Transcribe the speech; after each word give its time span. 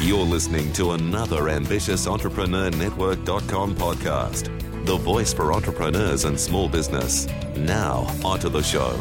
You're 0.00 0.24
listening 0.24 0.72
to 0.74 0.92
another 0.92 1.48
ambitious 1.48 2.06
Entrepreneur 2.06 2.70
Network.com 2.70 3.74
podcast, 3.74 4.46
the 4.86 4.96
voice 4.96 5.32
for 5.32 5.52
entrepreneurs 5.52 6.24
and 6.24 6.38
small 6.38 6.68
business. 6.68 7.26
Now, 7.56 8.06
onto 8.24 8.48
the 8.48 8.62
show. 8.62 8.96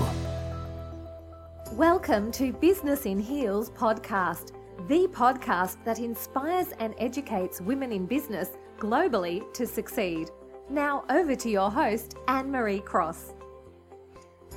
Welcome 1.73 2.31
to 2.31 2.52
Business 2.52 3.06
in 3.06 3.20
Heels 3.20 3.70
podcast, 3.70 4.54
the 4.88 5.08
podcast 5.09 5.78
that 5.86 6.00
inspires 6.00 6.70
and 6.80 6.95
educates 6.98 7.61
women 7.61 7.92
in 7.92 8.08
business 8.08 8.58
globally 8.80 9.44
to 9.54 9.67
succeed. 9.67 10.32
Now, 10.67 11.06
over 11.11 11.36
to 11.36 11.48
your 11.48 11.70
host, 11.70 12.16
Anne 12.28 12.50
Marie 12.50 12.80
Cross. 12.80 13.36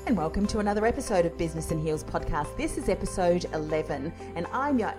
And 0.07 0.17
welcome 0.17 0.47
to 0.47 0.61
another 0.61 0.87
episode 0.87 1.27
of 1.27 1.37
Business 1.37 1.71
in 1.71 1.79
Heels 1.83 2.03
podcast. 2.03 2.57
This 2.57 2.79
is 2.79 2.89
episode 2.89 3.45
11, 3.53 4.11
and 4.37 4.47
I'm 4.55 4.79
your 4.79 4.95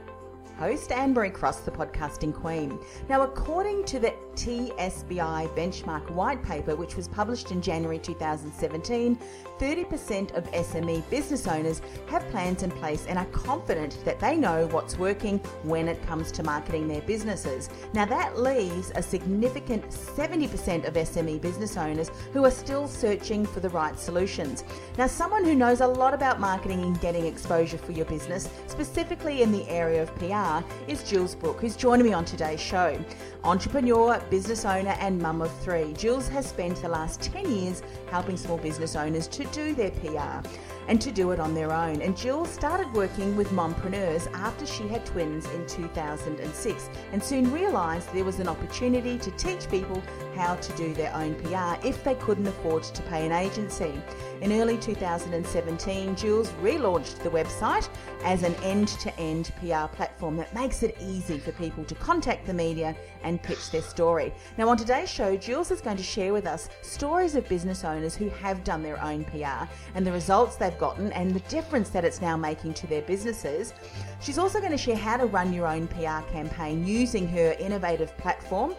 host, 0.61 0.91
Anne 0.91 1.11
Marie 1.11 1.31
Cross, 1.31 1.61
the 1.61 1.71
podcasting 1.71 2.31
queen. 2.31 2.77
Now, 3.09 3.23
according 3.23 3.83
to 3.85 3.99
the 3.99 4.13
TSBI 4.35 5.49
benchmark 5.55 6.07
white 6.11 6.43
paper, 6.43 6.75
which 6.75 6.95
was 6.95 7.07
published 7.07 7.51
in 7.51 7.63
January 7.63 7.97
2017, 7.97 9.17
30% 9.57 10.37
of 10.37 10.51
SME 10.51 11.09
business 11.09 11.47
owners 11.47 11.81
have 12.09 12.27
plans 12.29 12.61
in 12.61 12.69
place 12.69 13.07
and 13.07 13.17
are 13.17 13.25
confident 13.25 14.05
that 14.05 14.19
they 14.19 14.35
know 14.35 14.67
what's 14.67 14.99
working 14.99 15.39
when 15.63 15.87
it 15.87 15.99
comes 16.05 16.31
to 16.31 16.43
marketing 16.43 16.87
their 16.87 17.01
businesses. 17.01 17.71
Now, 17.93 18.05
that 18.05 18.37
leaves 18.37 18.91
a 18.93 19.01
significant 19.01 19.89
70% 19.89 20.87
of 20.87 20.93
SME 20.93 21.41
business 21.41 21.75
owners 21.75 22.11
who 22.33 22.45
are 22.45 22.51
still 22.51 22.87
searching 22.87 23.47
for 23.47 23.61
the 23.61 23.69
right 23.69 23.97
solutions. 23.99 24.63
Now, 24.99 25.07
someone 25.07 25.43
who 25.43 25.55
knows 25.55 25.81
a 25.81 25.87
lot 25.87 26.13
about 26.13 26.39
marketing 26.39 26.83
and 26.83 27.01
getting 27.01 27.25
exposure 27.25 27.79
for 27.79 27.93
your 27.93 28.05
business, 28.05 28.47
specifically 28.67 29.41
in 29.41 29.51
the 29.51 29.67
area 29.67 30.03
of 30.03 30.13
PR, 30.17 30.50
is 30.87 31.03
Jules 31.03 31.35
Brooke, 31.35 31.61
who's 31.61 31.75
joining 31.75 32.05
me 32.05 32.13
on 32.13 32.25
today's 32.25 32.59
show. 32.59 32.97
Entrepreneur, 33.43 34.19
business 34.29 34.65
owner, 34.65 34.95
and 34.99 35.19
mum 35.19 35.41
of 35.41 35.51
three, 35.61 35.93
Jules 35.93 36.27
has 36.27 36.45
spent 36.45 36.81
the 36.81 36.89
last 36.89 37.21
10 37.21 37.51
years 37.51 37.81
helping 38.09 38.37
small 38.37 38.57
business 38.57 38.95
owners 38.95 39.27
to 39.29 39.45
do 39.45 39.73
their 39.73 39.91
PR 39.91 40.47
and 40.87 40.99
to 40.99 41.11
do 41.11 41.31
it 41.31 41.39
on 41.39 41.53
their 41.53 41.71
own. 41.71 42.01
And 42.01 42.17
Jules 42.17 42.49
started 42.49 42.91
working 42.93 43.35
with 43.35 43.49
mompreneurs 43.49 44.31
after 44.33 44.65
she 44.65 44.87
had 44.87 45.05
twins 45.05 45.45
in 45.51 45.65
2006 45.67 46.89
and 47.13 47.23
soon 47.23 47.51
realised 47.51 48.13
there 48.13 48.25
was 48.25 48.39
an 48.39 48.47
opportunity 48.47 49.17
to 49.19 49.31
teach 49.31 49.69
people 49.69 50.03
how 50.35 50.55
to 50.55 50.73
do 50.73 50.93
their 50.93 51.13
own 51.15 51.35
PR 51.35 51.87
if 51.87 52.03
they 52.03 52.15
couldn't 52.15 52.47
afford 52.47 52.83
to 52.83 53.01
pay 53.03 53.25
an 53.25 53.31
agency. 53.31 53.93
In 54.41 54.53
early 54.53 54.75
2017, 54.75 56.15
Jules 56.15 56.49
relaunched 56.63 57.19
the 57.19 57.29
website 57.29 57.87
as 58.23 58.41
an 58.41 58.55
end 58.63 58.87
to 58.87 59.15
end 59.19 59.51
PR 59.59 59.85
platform 59.95 60.35
that 60.37 60.51
makes 60.55 60.81
it 60.81 60.97
easy 60.99 61.37
for 61.37 61.51
people 61.51 61.83
to 61.83 61.93
contact 61.93 62.47
the 62.47 62.53
media 62.53 62.95
and 63.21 63.39
pitch 63.43 63.69
their 63.69 63.83
story. 63.83 64.33
Now, 64.57 64.67
on 64.67 64.77
today's 64.77 65.11
show, 65.11 65.37
Jules 65.37 65.69
is 65.69 65.79
going 65.79 65.97
to 65.97 66.03
share 66.03 66.33
with 66.33 66.47
us 66.47 66.69
stories 66.81 67.35
of 67.35 67.47
business 67.47 67.83
owners 67.83 68.15
who 68.15 68.29
have 68.29 68.63
done 68.63 68.81
their 68.81 68.99
own 69.03 69.25
PR 69.25 69.69
and 69.93 70.07
the 70.07 70.11
results 70.11 70.55
they've 70.55 70.77
gotten 70.79 71.11
and 71.11 71.35
the 71.35 71.39
difference 71.41 71.89
that 71.89 72.03
it's 72.03 72.19
now 72.19 72.35
making 72.35 72.73
to 72.73 72.87
their 72.87 73.03
businesses. 73.03 73.75
She's 74.21 74.39
also 74.39 74.59
going 74.59 74.71
to 74.71 74.77
share 74.77 74.95
how 74.95 75.17
to 75.17 75.27
run 75.27 75.53
your 75.53 75.67
own 75.67 75.87
PR 75.87 76.21
campaign 76.31 76.83
using 76.83 77.27
her 77.27 77.55
innovative 77.59 78.17
platform, 78.17 78.73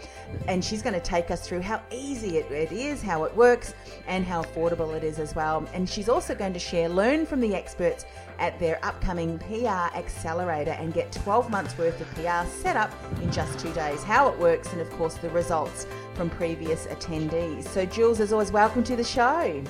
and 0.48 0.64
she's 0.64 0.82
going 0.82 0.94
to 0.94 1.00
take 1.00 1.30
us 1.30 1.46
through 1.46 1.60
how 1.60 1.80
easy 1.92 2.38
it, 2.38 2.50
it 2.50 2.72
is, 2.72 3.00
how 3.00 3.22
it 3.22 3.36
works, 3.36 3.74
and 4.08 4.24
how 4.24 4.42
affordable 4.42 4.96
it 4.96 5.04
is 5.04 5.20
as 5.20 5.36
well. 5.36 5.51
Um, 5.52 5.68
and 5.74 5.88
she's 5.88 6.08
also 6.08 6.34
going 6.34 6.52
to 6.54 6.58
share 6.58 6.88
learn 6.88 7.26
from 7.26 7.40
the 7.40 7.54
experts 7.54 8.06
at 8.38 8.58
their 8.58 8.82
upcoming 8.84 9.38
PR 9.38 9.94
Accelerator 9.96 10.72
and 10.72 10.94
get 10.94 11.12
12 11.12 11.50
months 11.50 11.76
worth 11.76 12.00
of 12.00 12.08
PR 12.14 12.48
set 12.48 12.76
up 12.76 12.92
in 13.20 13.30
just 13.30 13.58
two 13.58 13.72
days, 13.72 14.02
how 14.02 14.28
it 14.28 14.38
works, 14.38 14.72
and 14.72 14.80
of 14.80 14.91
course 14.91 15.14
the 15.14 15.30
results 15.30 15.86
from 16.14 16.30
previous 16.30 16.86
attendees. 16.86 17.64
So, 17.68 17.84
Jules, 17.84 18.20
as 18.20 18.32
always, 18.32 18.50
welcome 18.50 18.82
to 18.84 18.96
the 18.96 19.04
show. 19.04 19.62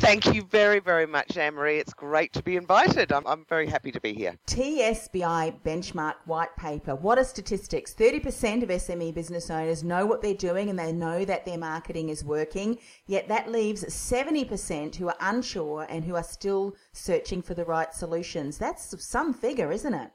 Thank 0.00 0.34
you 0.34 0.42
very, 0.44 0.80
very 0.80 1.06
much, 1.06 1.36
Anne 1.36 1.54
Marie. 1.54 1.78
It's 1.78 1.92
great 1.92 2.32
to 2.32 2.42
be 2.42 2.56
invited. 2.56 3.12
I'm, 3.12 3.26
I'm 3.26 3.44
very 3.50 3.66
happy 3.66 3.92
to 3.92 4.00
be 4.00 4.14
here. 4.14 4.34
TSBI 4.46 5.60
benchmark 5.62 6.14
white 6.24 6.56
paper. 6.56 6.94
What 6.94 7.18
are 7.18 7.24
statistics? 7.24 7.94
30% 7.94 8.62
of 8.62 8.70
SME 8.70 9.12
business 9.12 9.50
owners 9.50 9.84
know 9.84 10.06
what 10.06 10.22
they're 10.22 10.32
doing 10.32 10.70
and 10.70 10.78
they 10.78 10.90
know 10.90 11.26
that 11.26 11.44
their 11.44 11.58
marketing 11.58 12.08
is 12.08 12.24
working, 12.24 12.78
yet 13.06 13.28
that 13.28 13.52
leaves 13.52 13.84
70% 13.84 14.96
who 14.96 15.08
are 15.08 15.16
unsure 15.20 15.86
and 15.90 16.02
who 16.02 16.16
are 16.16 16.24
still 16.24 16.74
searching 16.94 17.42
for 17.42 17.52
the 17.52 17.66
right 17.66 17.92
solutions. 17.92 18.56
That's 18.56 18.94
some 19.04 19.34
figure, 19.34 19.70
isn't 19.70 19.94
it? 19.94 20.10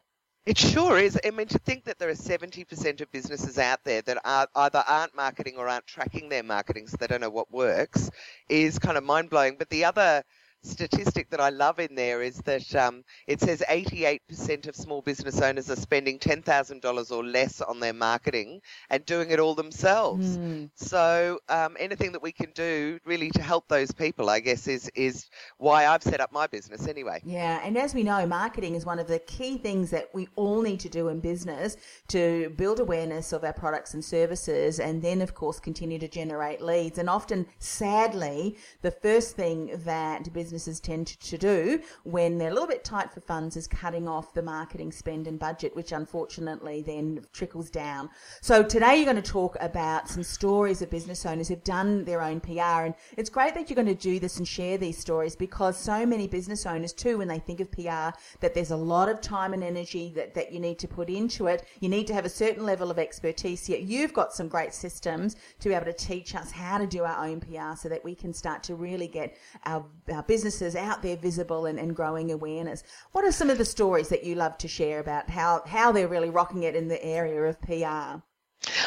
It 0.45 0.59
sure 0.59 0.99
is. 0.99 1.17
I 1.25 1.31
mean, 1.31 1.47
to 1.47 1.57
think 1.57 1.85
that 1.85 1.97
there 1.97 2.09
are 2.09 2.13
70% 2.13 3.01
of 3.01 3.11
businesses 3.11 3.57
out 3.57 3.83
there 3.83 4.03
that 4.03 4.19
are, 4.23 4.47
either 4.55 4.83
aren't 4.87 5.15
marketing 5.15 5.55
or 5.57 5.67
aren't 5.67 5.87
tracking 5.87 6.29
their 6.29 6.43
marketing 6.43 6.87
so 6.87 6.97
they 6.97 7.07
don't 7.07 7.21
know 7.21 7.31
what 7.31 7.51
works 7.51 8.11
is 8.47 8.77
kind 8.77 8.95
of 8.97 9.03
mind 9.03 9.31
blowing. 9.31 9.55
But 9.57 9.69
the 9.69 9.85
other 9.85 10.23
statistic 10.65 11.29
that 11.29 11.39
I 11.39 11.49
love 11.49 11.79
in 11.79 11.95
there 11.95 12.21
is 12.21 12.37
that 12.39 12.75
um, 12.75 13.03
it 13.27 13.39
says 13.39 13.63
88% 13.69 14.67
of 14.67 14.75
small 14.75 15.01
business 15.01 15.41
owners 15.41 15.69
are 15.69 15.75
spending 15.75 16.19
$10,000 16.19 17.11
or 17.11 17.23
less 17.23 17.61
on 17.61 17.79
their 17.79 17.93
marketing 17.93 18.61
and 18.89 19.05
doing 19.05 19.31
it 19.31 19.39
all 19.39 19.55
themselves. 19.55 20.37
Mm. 20.37 20.69
So 20.75 21.39
um, 21.49 21.75
anything 21.79 22.11
that 22.11 22.21
we 22.21 22.31
can 22.31 22.51
do 22.53 22.99
really 23.05 23.29
to 23.31 23.41
help 23.41 23.67
those 23.67 23.91
people, 23.91 24.29
I 24.29 24.39
guess, 24.39 24.67
is 24.67 24.89
is 24.95 25.29
why 25.57 25.87
I've 25.87 26.03
set 26.03 26.19
up 26.19 26.31
my 26.31 26.47
business 26.47 26.87
anyway. 26.87 27.21
Yeah, 27.23 27.61
and 27.63 27.77
as 27.77 27.93
we 27.93 28.03
know, 28.03 28.25
marketing 28.25 28.75
is 28.75 28.85
one 28.85 28.99
of 28.99 29.07
the 29.07 29.19
key 29.19 29.57
things 29.57 29.89
that 29.91 30.09
we 30.13 30.27
all 30.35 30.61
need 30.61 30.79
to 30.81 30.89
do 30.89 31.09
in 31.09 31.19
business 31.19 31.77
to 32.09 32.49
build 32.57 32.79
awareness 32.79 33.33
of 33.33 33.43
our 33.43 33.53
products 33.53 33.93
and 33.93 34.03
services, 34.03 34.79
and 34.79 35.01
then 35.01 35.21
of 35.21 35.33
course 35.33 35.59
continue 35.59 35.99
to 35.99 36.07
generate 36.07 36.61
leads. 36.61 36.97
And 36.97 37.09
often, 37.09 37.45
sadly, 37.59 38.57
the 38.81 38.91
first 38.91 39.35
thing 39.35 39.71
that 39.85 40.31
businesses 40.55 40.79
tend 40.79 41.07
to 41.07 41.37
do 41.37 41.81
when 42.03 42.37
they're 42.37 42.49
a 42.49 42.53
little 42.53 42.65
bit 42.65 42.85
tight 42.85 43.11
for 43.11 43.19
funds 43.19 43.57
is 43.57 43.67
cutting 43.67 44.07
off 44.07 44.33
the 44.33 44.41
marketing 44.41 44.89
spend 44.89 45.27
and 45.27 45.37
budget, 45.37 45.75
which 45.75 45.91
unfortunately 45.91 46.81
then 46.81 47.19
trickles 47.33 47.69
down. 47.69 48.09
So 48.39 48.63
today 48.63 48.95
you're 48.95 49.11
going 49.11 49.21
to 49.21 49.21
talk 49.21 49.57
about 49.59 50.07
some 50.07 50.23
stories 50.23 50.81
of 50.81 50.89
business 50.89 51.25
owners 51.25 51.49
who've 51.49 51.61
done 51.65 52.05
their 52.05 52.21
own 52.21 52.39
PR. 52.39 52.85
And 52.85 52.95
it's 53.17 53.29
great 53.29 53.53
that 53.55 53.69
you're 53.69 53.75
going 53.75 53.93
to 53.93 54.01
do 54.01 54.17
this 54.17 54.37
and 54.37 54.47
share 54.47 54.77
these 54.77 54.97
stories 54.97 55.35
because 55.35 55.77
so 55.77 56.05
many 56.05 56.25
business 56.25 56.65
owners 56.65 56.93
too, 56.93 57.17
when 57.17 57.27
they 57.27 57.39
think 57.39 57.59
of 57.59 57.69
PR, 57.69 58.17
that 58.39 58.53
there's 58.53 58.71
a 58.71 58.77
lot 58.77 59.09
of 59.09 59.19
time 59.19 59.51
and 59.51 59.61
energy 59.61 60.13
that, 60.15 60.33
that 60.35 60.53
you 60.53 60.61
need 60.61 60.79
to 60.79 60.87
put 60.87 61.09
into 61.09 61.47
it. 61.47 61.65
You 61.81 61.89
need 61.89 62.07
to 62.07 62.13
have 62.13 62.23
a 62.23 62.29
certain 62.29 62.63
level 62.63 62.89
of 62.89 62.97
expertise. 62.97 63.67
Yet 63.67 63.81
you've 63.81 64.13
got 64.13 64.31
some 64.31 64.47
great 64.47 64.73
systems 64.73 65.35
to 65.59 65.67
be 65.67 65.75
able 65.75 65.87
to 65.87 65.93
teach 65.93 66.33
us 66.33 66.49
how 66.49 66.77
to 66.77 66.87
do 66.87 67.03
our 67.03 67.25
own 67.25 67.41
PR 67.41 67.75
so 67.75 67.89
that 67.89 68.05
we 68.05 68.15
can 68.15 68.31
start 68.31 68.63
to 68.63 68.75
really 68.75 69.09
get 69.09 69.35
our, 69.65 69.85
our 70.13 70.23
businesses 70.45 70.75
out 70.75 71.01
there 71.01 71.17
visible 71.17 71.65
and, 71.65 71.79
and 71.79 71.95
growing 71.95 72.31
awareness. 72.31 72.83
What 73.13 73.25
are 73.25 73.31
some 73.31 73.49
of 73.49 73.57
the 73.57 73.65
stories 73.65 74.09
that 74.09 74.23
you 74.23 74.35
love 74.35 74.59
to 74.59 74.67
share 74.67 74.99
about 74.99 75.27
how, 75.27 75.63
how 75.65 75.91
they're 75.91 76.07
really 76.07 76.29
rocking 76.29 76.61
it 76.63 76.75
in 76.75 76.87
the 76.87 77.03
area 77.03 77.41
of 77.41 77.59
PR? 77.61 78.21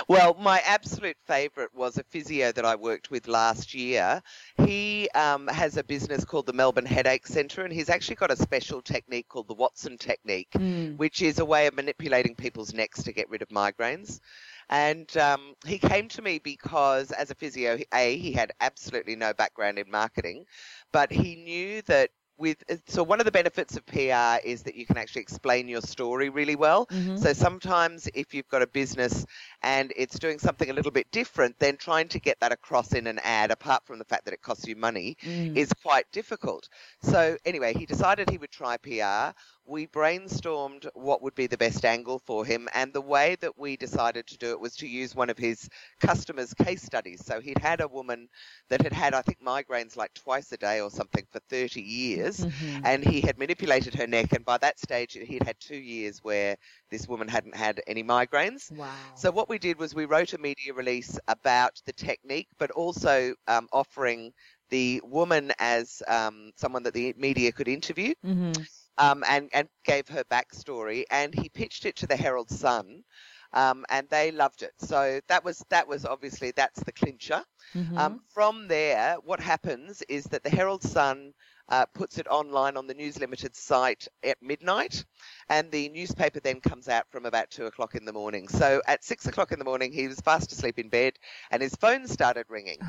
Well, 0.08 0.34
my 0.40 0.60
absolute 0.64 1.16
favourite 1.26 1.74
was 1.74 1.98
a 1.98 2.04
physio 2.04 2.52
that 2.52 2.64
I 2.64 2.76
worked 2.76 3.10
with 3.10 3.26
last 3.26 3.74
year. 3.74 4.22
He 4.56 5.08
um, 5.16 5.48
has 5.48 5.76
a 5.76 5.82
business 5.84 6.24
called 6.24 6.46
the 6.46 6.52
Melbourne 6.52 6.86
Headache 6.86 7.26
Centre, 7.26 7.64
and 7.64 7.72
he's 7.72 7.90
actually 7.90 8.16
got 8.16 8.30
a 8.30 8.36
special 8.36 8.80
technique 8.80 9.28
called 9.28 9.48
the 9.48 9.54
Watson 9.54 9.98
technique, 9.98 10.50
Mm. 10.54 10.96
which 10.96 11.22
is 11.22 11.40
a 11.40 11.44
way 11.44 11.66
of 11.66 11.74
manipulating 11.74 12.36
people's 12.36 12.72
necks 12.72 13.02
to 13.02 13.12
get 13.12 13.28
rid 13.28 13.42
of 13.42 13.48
migraines. 13.48 14.20
And 14.68 15.14
um, 15.16 15.54
he 15.66 15.78
came 15.78 16.08
to 16.08 16.22
me 16.22 16.38
because, 16.38 17.10
as 17.12 17.30
a 17.30 17.34
physio, 17.34 17.78
A, 17.94 18.16
he 18.18 18.32
had 18.32 18.52
absolutely 18.60 19.16
no 19.16 19.32
background 19.32 19.78
in 19.78 19.90
marketing, 19.90 20.44
but 20.92 21.10
he 21.12 21.36
knew 21.36 21.82
that 21.82 22.10
with 22.38 22.62
so 22.88 23.02
one 23.02 23.20
of 23.20 23.26
the 23.26 23.32
benefits 23.32 23.76
of 23.76 23.84
PR 23.86 24.40
is 24.44 24.62
that 24.62 24.74
you 24.74 24.86
can 24.86 24.96
actually 24.96 25.22
explain 25.22 25.68
your 25.68 25.80
story 25.80 26.28
really 26.28 26.56
well. 26.56 26.88
Mhm. 26.90 27.16
So 27.16 27.32
sometimes 27.32 28.08
if 28.14 28.32
you've 28.34 28.48
got 28.48 28.62
a 28.62 28.66
business 28.66 29.24
and 29.62 29.92
it's 29.96 30.18
doing 30.18 30.38
something 30.38 30.70
a 30.70 30.72
little 30.72 30.90
bit 30.92 31.10
different, 31.10 31.58
then 31.58 31.76
trying 31.76 32.08
to 32.08 32.20
get 32.20 32.38
that 32.40 32.52
across 32.52 32.92
in 32.92 33.06
an 33.06 33.18
ad, 33.24 33.50
apart 33.50 33.84
from 33.86 33.98
the 33.98 34.04
fact 34.04 34.24
that 34.24 34.34
it 34.34 34.40
costs 34.42 34.66
you 34.66 34.76
money, 34.76 35.16
Mm. 35.22 35.54
is 35.54 35.72
quite 35.72 36.04
difficult. 36.12 36.68
So 37.02 37.36
anyway, 37.44 37.74
he 37.74 37.86
decided 37.86 38.30
he 38.30 38.38
would 38.38 38.50
try 38.52 38.76
PR. 38.76 39.34
We 39.68 39.86
brainstormed 39.86 40.88
what 40.94 41.22
would 41.22 41.34
be 41.34 41.46
the 41.46 41.58
best 41.58 41.84
angle 41.84 42.18
for 42.18 42.44
him, 42.44 42.68
and 42.74 42.92
the 42.92 43.00
way 43.02 43.36
that 43.40 43.58
we 43.58 43.76
decided 43.76 44.26
to 44.28 44.38
do 44.38 44.50
it 44.52 44.60
was 44.60 44.76
to 44.76 44.88
use 44.88 45.14
one 45.14 45.30
of 45.30 45.38
his 45.38 45.68
customers' 46.00 46.54
case 46.54 46.82
studies. 46.82 47.24
So 47.24 47.40
he'd 47.40 47.58
had 47.58 47.80
a 47.80 47.88
woman 47.88 48.28
that 48.70 48.82
had 48.82 48.92
had, 48.92 49.14
I 49.14 49.22
think, 49.22 49.40
migraines 49.42 49.96
like 49.96 50.14
twice 50.14 50.52
a 50.52 50.56
day 50.58 50.80
or 50.80 50.90
something 50.90 51.26
for 51.30 51.40
30 51.50 51.82
years, 51.82 52.46
Mhm. 52.46 52.84
and 52.84 53.04
he 53.04 53.20
had 53.20 53.38
manipulated 53.38 53.94
her 53.94 54.06
neck, 54.06 54.32
and 54.32 54.44
by 54.44 54.58
that 54.58 54.78
stage 54.80 55.12
he'd 55.14 55.44
had 55.44 55.60
two 55.60 55.76
years 55.76 56.22
where 56.22 56.56
this 56.90 57.06
woman 57.08 57.28
hadn't 57.28 57.56
had 57.56 57.80
any 57.86 58.02
migraines. 58.04 58.70
Wow. 58.70 59.14
So 59.14 59.30
what 59.30 59.48
we 59.48 59.58
did 59.58 59.78
was 59.78 59.94
we 59.94 60.06
wrote 60.06 60.32
a 60.34 60.38
media 60.38 60.72
release 60.74 61.18
about 61.28 61.80
the 61.86 61.92
technique, 61.92 62.48
but 62.58 62.70
also 62.72 63.34
um, 63.48 63.68
offering 63.72 64.32
the 64.70 65.00
woman 65.04 65.52
as 65.58 66.02
um, 66.08 66.52
someone 66.56 66.82
that 66.84 66.94
the 66.94 67.14
media 67.16 67.52
could 67.52 67.68
interview, 67.68 68.14
Mhm. 68.22 68.66
Um, 68.98 69.24
and 69.28 69.50
and 69.52 69.68
gave 69.84 70.08
her 70.08 70.24
backstory. 70.24 71.04
And 71.10 71.34
he 71.34 71.48
pitched 71.48 71.86
it 71.86 71.96
to 71.96 72.06
the 72.06 72.16
Herald 72.16 72.50
Sun, 72.50 73.04
um, 73.52 73.84
and 73.90 74.08
they 74.10 74.30
loved 74.32 74.62
it. 74.62 74.72
So 74.78 75.20
that 75.28 75.44
was 75.44 75.64
that 75.70 75.88
was 75.88 76.04
obviously 76.04 76.52
that's 76.52 76.82
the 76.84 76.92
clincher. 76.92 77.42
Mhm. 77.74 77.98
Um, 77.98 78.20
from 78.32 78.68
there, 78.68 79.16
what 79.24 79.40
happens 79.40 80.02
is 80.08 80.24
that 80.26 80.42
the 80.42 80.50
Herald 80.50 80.82
Sun 80.82 81.34
uh, 81.68 81.86
puts 81.94 82.18
it 82.18 82.26
online 82.28 82.76
on 82.76 82.86
the 82.86 82.94
News 82.94 83.18
Limited 83.18 83.54
site 83.54 84.08
at 84.24 84.40
midnight, 84.42 85.04
and 85.48 85.70
the 85.70 85.88
newspaper 85.90 86.40
then 86.40 86.60
comes 86.60 86.88
out 86.88 87.04
from 87.10 87.26
about 87.26 87.50
two 87.50 87.66
o'clock 87.66 87.94
in 87.94 88.04
the 88.04 88.12
morning. 88.12 88.48
So 88.48 88.82
at 88.86 89.04
six 89.04 89.26
o'clock 89.26 89.52
in 89.52 89.58
the 89.58 89.64
morning, 89.64 89.92
he 89.92 90.08
was 90.08 90.20
fast 90.20 90.52
asleep 90.52 90.78
in 90.78 90.88
bed, 90.88 91.14
and 91.50 91.62
his 91.62 91.74
phone 91.76 92.06
started 92.06 92.46
ringing. 92.48 92.88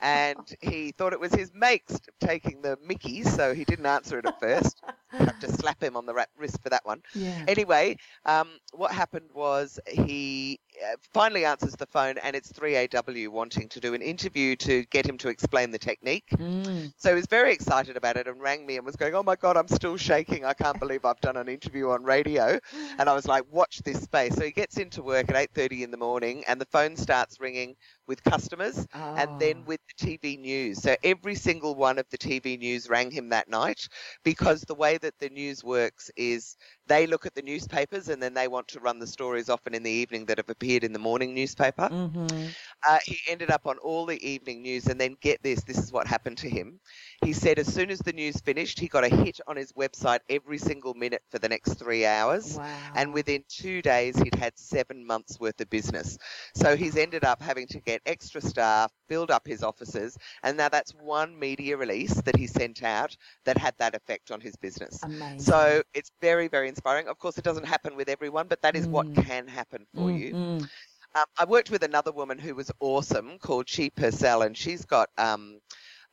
And 0.00 0.52
he 0.60 0.92
thought 0.92 1.12
it 1.12 1.20
was 1.20 1.32
his 1.34 1.52
mates 1.54 1.98
taking 2.20 2.62
the 2.62 2.76
Mickey, 2.84 3.22
so 3.22 3.54
he 3.54 3.64
didn't 3.64 3.86
answer 3.86 4.18
it 4.18 4.26
at 4.26 4.34
first. 4.40 4.82
Had 5.18 5.38
to 5.40 5.48
slap 5.52 5.82
him 5.82 5.96
on 5.96 6.06
the 6.06 6.14
wrist 6.36 6.62
for 6.62 6.68
that 6.70 6.84
one. 6.84 7.02
yeah. 7.14 7.44
Anyway, 7.46 7.96
um, 8.24 8.48
what 8.72 8.92
happened 8.92 9.30
was 9.34 9.78
he 9.86 10.60
uh, 10.84 10.96
finally 11.12 11.44
answers 11.44 11.74
the 11.74 11.86
phone, 11.86 12.18
and 12.18 12.36
it's 12.36 12.52
3AW 12.52 13.28
wanting 13.28 13.68
to 13.70 13.80
do 13.80 13.94
an 13.94 14.02
interview 14.02 14.54
to 14.56 14.84
get 14.86 15.06
him 15.06 15.18
to 15.18 15.28
explain 15.28 15.70
the 15.70 15.78
technique. 15.78 16.28
Mm. 16.32 16.92
So 16.96 17.10
he 17.10 17.14
was 17.14 17.26
very 17.26 17.52
excited 17.52 17.96
about 17.96 18.16
it 18.16 18.26
and 18.28 18.40
rang 18.40 18.66
me 18.66 18.76
and 18.76 18.84
was 18.86 18.96
going, 18.96 19.14
"Oh 19.14 19.22
my 19.22 19.36
God, 19.36 19.56
I'm 19.56 19.68
still 19.68 19.96
shaking! 19.96 20.44
I 20.44 20.54
can't 20.54 20.78
believe 20.78 21.04
I've 21.04 21.20
done 21.20 21.36
an 21.36 21.48
interview 21.48 21.90
on 21.90 22.04
radio." 22.04 22.58
And 22.98 23.08
I 23.08 23.14
was 23.14 23.26
like, 23.26 23.44
"Watch 23.50 23.78
this 23.82 24.00
space." 24.02 24.34
So 24.34 24.44
he 24.44 24.52
gets 24.52 24.76
into 24.78 25.02
work 25.02 25.28
at 25.30 25.36
8:30 25.36 25.82
in 25.82 25.90
the 25.90 25.96
morning, 25.96 26.44
and 26.46 26.60
the 26.60 26.66
phone 26.66 26.96
starts 26.96 27.40
ringing 27.40 27.76
with 28.06 28.22
customers, 28.24 28.86
and 29.14 29.38
then 29.38 29.64
Oh. 29.64 29.77
With 29.78 29.96
the 29.96 30.06
TV 30.06 30.36
news. 30.36 30.82
So 30.82 30.96
every 31.04 31.34
single 31.36 31.74
one 31.74 31.98
of 31.98 32.06
the 32.10 32.18
TV 32.18 32.56
news 32.56 32.88
rang 32.88 33.10
him 33.10 33.30
that 33.30 33.48
night 33.48 33.88
because 34.24 34.62
the 34.62 34.74
way 34.74 34.98
that 34.98 35.18
the 35.18 35.30
news 35.30 35.64
works 35.64 36.10
is 36.16 36.56
they 36.86 37.06
look 37.06 37.26
at 37.26 37.34
the 37.34 37.42
newspapers 37.42 38.08
and 38.08 38.22
then 38.22 38.34
they 38.34 38.48
want 38.48 38.68
to 38.68 38.80
run 38.80 38.98
the 38.98 39.06
stories 39.06 39.48
often 39.50 39.74
in 39.74 39.82
the 39.82 39.90
evening 39.90 40.26
that 40.26 40.38
have 40.38 40.50
appeared 40.50 40.84
in 40.84 40.92
the 40.92 40.98
morning 40.98 41.34
newspaper. 41.34 41.90
Mhm. 41.90 42.56
Uh, 42.86 42.98
he 43.04 43.18
ended 43.28 43.50
up 43.50 43.66
on 43.66 43.78
all 43.78 44.06
the 44.06 44.20
evening 44.26 44.62
news, 44.62 44.86
and 44.86 45.00
then 45.00 45.16
get 45.20 45.42
this 45.42 45.62
this 45.64 45.78
is 45.78 45.92
what 45.92 46.06
happened 46.06 46.36
to 46.38 46.48
him. 46.48 46.80
He 47.24 47.32
said 47.32 47.58
as 47.58 47.72
soon 47.72 47.90
as 47.90 47.98
the 48.00 48.12
news 48.12 48.40
finished, 48.40 48.78
he 48.78 48.88
got 48.88 49.04
a 49.04 49.08
hit 49.08 49.40
on 49.46 49.56
his 49.56 49.72
website 49.72 50.20
every 50.28 50.58
single 50.58 50.94
minute 50.94 51.22
for 51.30 51.38
the 51.38 51.48
next 51.48 51.74
three 51.74 52.04
hours. 52.06 52.58
Wow. 52.58 52.92
And 52.94 53.12
within 53.12 53.44
two 53.48 53.82
days, 53.82 54.18
he'd 54.18 54.34
had 54.34 54.58
seven 54.58 55.04
months 55.06 55.38
worth 55.40 55.60
of 55.60 55.68
business. 55.70 56.18
So 56.54 56.76
he's 56.76 56.96
ended 56.96 57.24
up 57.24 57.42
having 57.42 57.66
to 57.68 57.80
get 57.80 58.02
extra 58.06 58.40
staff, 58.40 58.92
build 59.08 59.30
up 59.30 59.46
his 59.46 59.62
offices, 59.62 60.16
and 60.42 60.56
now 60.56 60.68
that's 60.68 60.92
one 60.94 61.38
media 61.38 61.76
release 61.76 62.14
that 62.22 62.36
he 62.36 62.46
sent 62.46 62.82
out 62.82 63.16
that 63.44 63.56
had 63.58 63.74
that 63.78 63.94
effect 63.94 64.30
on 64.30 64.40
his 64.40 64.56
business. 64.56 65.02
Amazing. 65.02 65.38
So 65.38 65.82
it's 65.94 66.10
very, 66.20 66.48
very 66.48 66.68
inspiring. 66.68 67.08
Of 67.08 67.18
course, 67.18 67.38
it 67.38 67.44
doesn't 67.44 67.66
happen 67.66 67.96
with 67.96 68.08
everyone, 68.08 68.48
but 68.48 68.62
that 68.62 68.76
is 68.76 68.88
what 68.88 69.06
Mm. 69.06 69.14
can 69.14 69.46
happen 69.48 69.86
for 69.94 70.10
you. 70.10 70.34
Mm, 70.34 70.68
Um, 71.14 71.24
I 71.38 71.44
worked 71.46 71.70
with 71.70 71.82
another 71.82 72.12
woman 72.12 72.38
who 72.38 72.54
was 72.54 72.70
awesome 72.80 73.38
called 73.38 73.68
Chi 73.70 73.90
Purcell, 73.90 74.42
and 74.42 74.56
she's 74.56 74.84
got 74.84 75.10
um, 75.18 75.60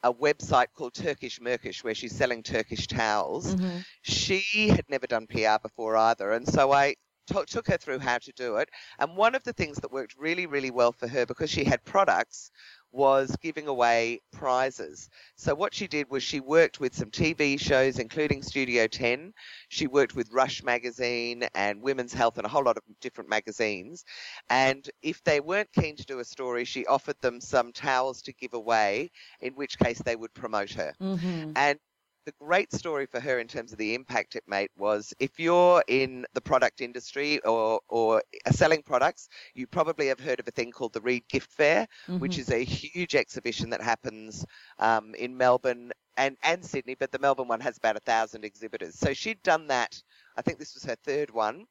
a 0.04 0.14
website 0.14 0.68
called 0.74 0.94
Turkish 0.94 1.40
Merkish 1.40 1.84
where 1.84 1.96
she's 1.96 2.16
selling 2.16 2.44
Turkish 2.44 2.88
towels. 2.88 3.56
mhm. 3.56 3.86
She 4.02 4.70
had 4.70 4.86
never 4.90 5.08
done 5.08 5.28
PR 5.28 5.60
before 5.62 5.96
either, 5.98 6.32
and 6.32 6.48
so 6.48 6.72
I 6.72 6.96
took 7.28 7.68
her 7.68 7.78
through 7.78 8.00
how 8.00 8.20
to 8.20 8.32
do 8.34 8.58
it. 8.58 8.70
And 9.00 9.18
one 9.18 9.36
of 9.36 9.44
the 9.44 9.54
things 9.54 9.78
that 9.78 9.92
worked 9.92 10.16
really, 10.18 10.46
really 10.46 10.72
well 10.72 10.92
for 10.92 11.08
her 11.08 11.26
because 11.26 11.50
she 11.50 11.64
had 11.64 11.84
products 11.84 12.52
was 12.96 13.36
giving 13.42 13.68
away 13.68 14.22
prizes. 14.32 15.10
So 15.36 15.54
what 15.54 15.74
she 15.74 15.88
did 15.88 16.10
was 16.10 16.24
she 16.24 16.40
worked 16.40 16.80
with 16.80 16.96
some 16.96 17.12
TV 17.12 17.58
shows, 17.58 18.00
including 18.00 18.42
Studio 18.42 18.88
10. 18.88 19.34
She 19.70 19.88
worked 19.88 20.16
with 20.16 20.32
Rush 20.32 20.64
magazine 20.64 21.48
and 21.54 21.82
Women's 21.82 22.14
Health 22.14 22.38
and 22.38 22.46
a 22.46 22.50
whole 22.50 22.64
lot 22.64 22.78
of 22.78 22.84
different 23.02 23.30
magazines. 23.30 24.06
And 24.50 24.90
if 25.02 25.24
they 25.24 25.40
weren't 25.42 25.74
keen 25.74 25.96
to 25.98 26.06
do 26.06 26.20
a 26.20 26.26
story, 26.26 26.66
she 26.66 26.86
offered 26.86 27.20
them 27.22 27.42
some 27.42 27.74
towels 27.74 28.22
to 28.24 28.34
give 28.34 28.54
away, 28.54 29.12
in 29.42 29.54
which 29.54 29.78
case 29.78 30.02
they 30.02 30.16
would 30.16 30.34
promote 30.34 30.72
her. 30.74 30.94
Mhm. 31.02 31.54
And 31.56 31.80
the 32.26 32.34
great 32.40 32.72
story 32.74 33.06
for 33.06 33.20
her 33.20 33.40
in 33.40 33.48
terms 33.48 33.72
of 33.72 33.78
the 33.78 33.94
impact 33.96 34.36
it 34.36 34.44
made 34.48 34.70
was 34.78 35.14
if 35.20 35.40
you're 35.40 35.84
in 35.88 36.26
the 36.34 36.42
product 36.42 36.82
industry 36.82 37.40
or, 37.42 37.80
or 37.90 38.22
selling 38.52 38.82
products, 38.84 39.30
you 39.54 39.68
probably 39.68 40.08
have 40.08 40.20
heard 40.20 40.40
of 40.40 40.48
a 40.48 40.52
thing 40.52 40.72
called 40.72 40.94
the 40.94 41.02
Reed 41.02 41.24
Gift 41.30 41.52
Fair, 41.52 41.88
which 42.18 42.38
Mhm. 42.38 42.40
is 42.40 42.50
a 42.52 42.64
huge 42.64 43.16
exhibition 43.16 43.70
that 43.72 43.82
happens 43.82 44.46
um, 44.80 45.14
in 45.16 45.38
Melbourne 45.38 45.92
and, 46.18 46.38
and 46.44 46.64
Sydney, 46.66 46.96
but 46.96 47.12
the 47.12 47.20
Melbourne 47.20 47.48
one 47.48 47.62
has 47.62 47.78
about 47.78 47.98
a 47.98 48.02
thousand 48.02 48.44
exhibitors. 48.46 48.98
So 48.98 49.14
she'd 49.14 49.42
done 49.44 49.68
that. 49.68 50.02
I 50.36 50.42
think 50.42 50.60
this 50.60 50.74
was 50.76 50.84
her 50.86 50.96
third 50.96 51.32
one. 51.32 51.66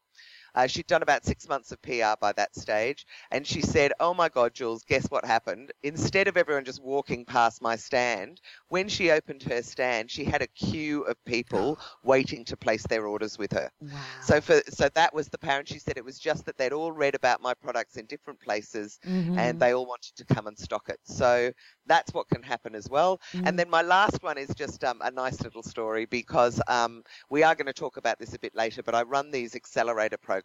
Uh, 0.54 0.66
she'd 0.66 0.86
done 0.86 1.02
about 1.02 1.24
six 1.24 1.48
months 1.48 1.72
of 1.72 1.80
PR 1.82 2.17
by 2.20 2.32
that 2.32 2.55
stage, 2.55 3.06
and 3.31 3.46
she 3.46 3.60
said, 3.60 3.93
"Oh 4.00 4.14
my 4.14 4.29
God, 4.29 4.55
Jules, 4.55 4.82
guess 4.84 5.06
what 5.10 5.24
happened? 5.24 5.72
Instead 5.82 6.29
of 6.29 6.36
everyone 6.36 6.64
just 6.64 6.82
walking 6.82 7.24
past 7.24 7.60
my 7.62 7.76
stand, 7.76 8.40
when 8.69 8.88
she 8.88 9.10
opened 9.10 9.43
her 9.44 9.62
stand, 9.62 10.10
she 10.10 10.24
had 10.24 10.43
a 10.43 10.46
queue 10.46 11.02
of 11.02 11.22
people 11.24 11.79
waiting 12.02 12.44
to 12.46 12.56
place 12.56 12.84
their 12.86 13.06
orders 13.06 13.38
with 13.38 13.52
her. 13.52 13.70
Wow. 13.81 13.90
So 14.20 14.40
for 14.40 14.60
so 14.69 14.88
that 14.94 15.14
was 15.14 15.29
the 15.29 15.38
parent. 15.38 15.69
She 15.69 15.79
said 15.79 15.96
it 15.96 16.05
was 16.05 16.19
just 16.19 16.44
that 16.46 16.56
they'd 16.56 16.72
all 16.72 16.93
read 16.93 17.14
about 17.14 17.40
my 17.40 17.55
products 17.55 17.96
in 17.96 18.06
different 18.06 18.40
places, 18.40 18.98
Mhm. 19.05 19.38
and 19.38 19.58
they 19.60 19.74
all 19.74 19.86
wanted 19.86 20.14
to 20.17 20.24
come 20.24 20.46
and 20.46 20.58
stock 20.58 20.88
it. 20.88 21.00
So 21.05 21.52
that's 21.86 22.12
what 22.14 22.29
can 22.29 22.43
happen 22.43 22.74
as 22.74 22.88
well. 22.88 23.20
Mm. 23.32 23.48
And 23.48 23.58
then 23.58 23.69
my 23.70 23.82
last 23.82 24.22
one 24.22 24.38
is 24.38 24.48
just 24.55 24.84
um, 24.84 25.00
a 25.02 25.10
nice 25.10 25.40
little 25.43 25.62
story 25.62 26.06
because 26.06 26.60
um, 26.69 27.02
we 27.31 27.43
are 27.43 27.55
going 27.55 27.67
to 27.67 27.72
talk 27.72 27.96
about 27.96 28.19
this 28.19 28.34
a 28.34 28.38
bit 28.38 28.55
later, 28.55 28.82
but 28.82 28.94
I 28.94 29.02
run 29.02 29.31
these 29.31 29.55
accelerator 29.55 30.17
programs. 30.17 30.44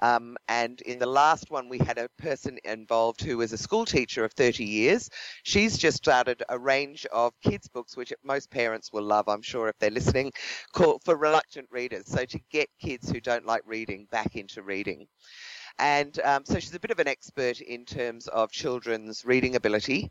Um, 0.00 0.36
and 0.48 0.80
in 0.82 0.98
the 0.98 1.06
last 1.06 1.50
one, 1.50 1.68
we 1.68 1.78
had 1.78 1.98
a 1.98 2.08
person 2.18 2.58
involved 2.64 3.22
who 3.22 3.38
was 3.38 3.52
a 3.52 3.58
school 3.58 3.84
teacher 3.84 4.24
of 4.24 4.32
30 4.32 4.64
years. 4.64 5.10
She's 5.42 5.78
just 5.78 5.96
started 5.98 6.42
a 6.48 6.58
range 6.58 7.06
of 7.06 7.32
kids' 7.42 7.68
books, 7.68 7.96
which 7.96 8.12
most 8.24 8.50
parents 8.50 8.92
will 8.92 9.04
love, 9.04 9.28
I'm 9.28 9.42
sure, 9.42 9.68
if 9.68 9.78
they're 9.78 9.90
listening, 9.90 10.32
called 10.72 11.02
for 11.04 11.16
reluctant 11.16 11.68
readers. 11.70 12.06
So 12.06 12.24
to 12.24 12.40
get 12.50 12.68
kids 12.80 13.10
who 13.10 13.20
don't 13.20 13.46
like 13.46 13.62
reading 13.66 14.06
back 14.10 14.36
into 14.36 14.62
reading. 14.62 15.06
And 15.78 16.18
um, 16.20 16.44
so 16.44 16.58
she's 16.58 16.74
a 16.74 16.80
bit 16.80 16.90
of 16.90 17.00
an 17.00 17.08
expert 17.08 17.60
in 17.60 17.84
terms 17.84 18.28
of 18.28 18.50
children's 18.50 19.24
reading 19.24 19.56
ability. 19.56 20.10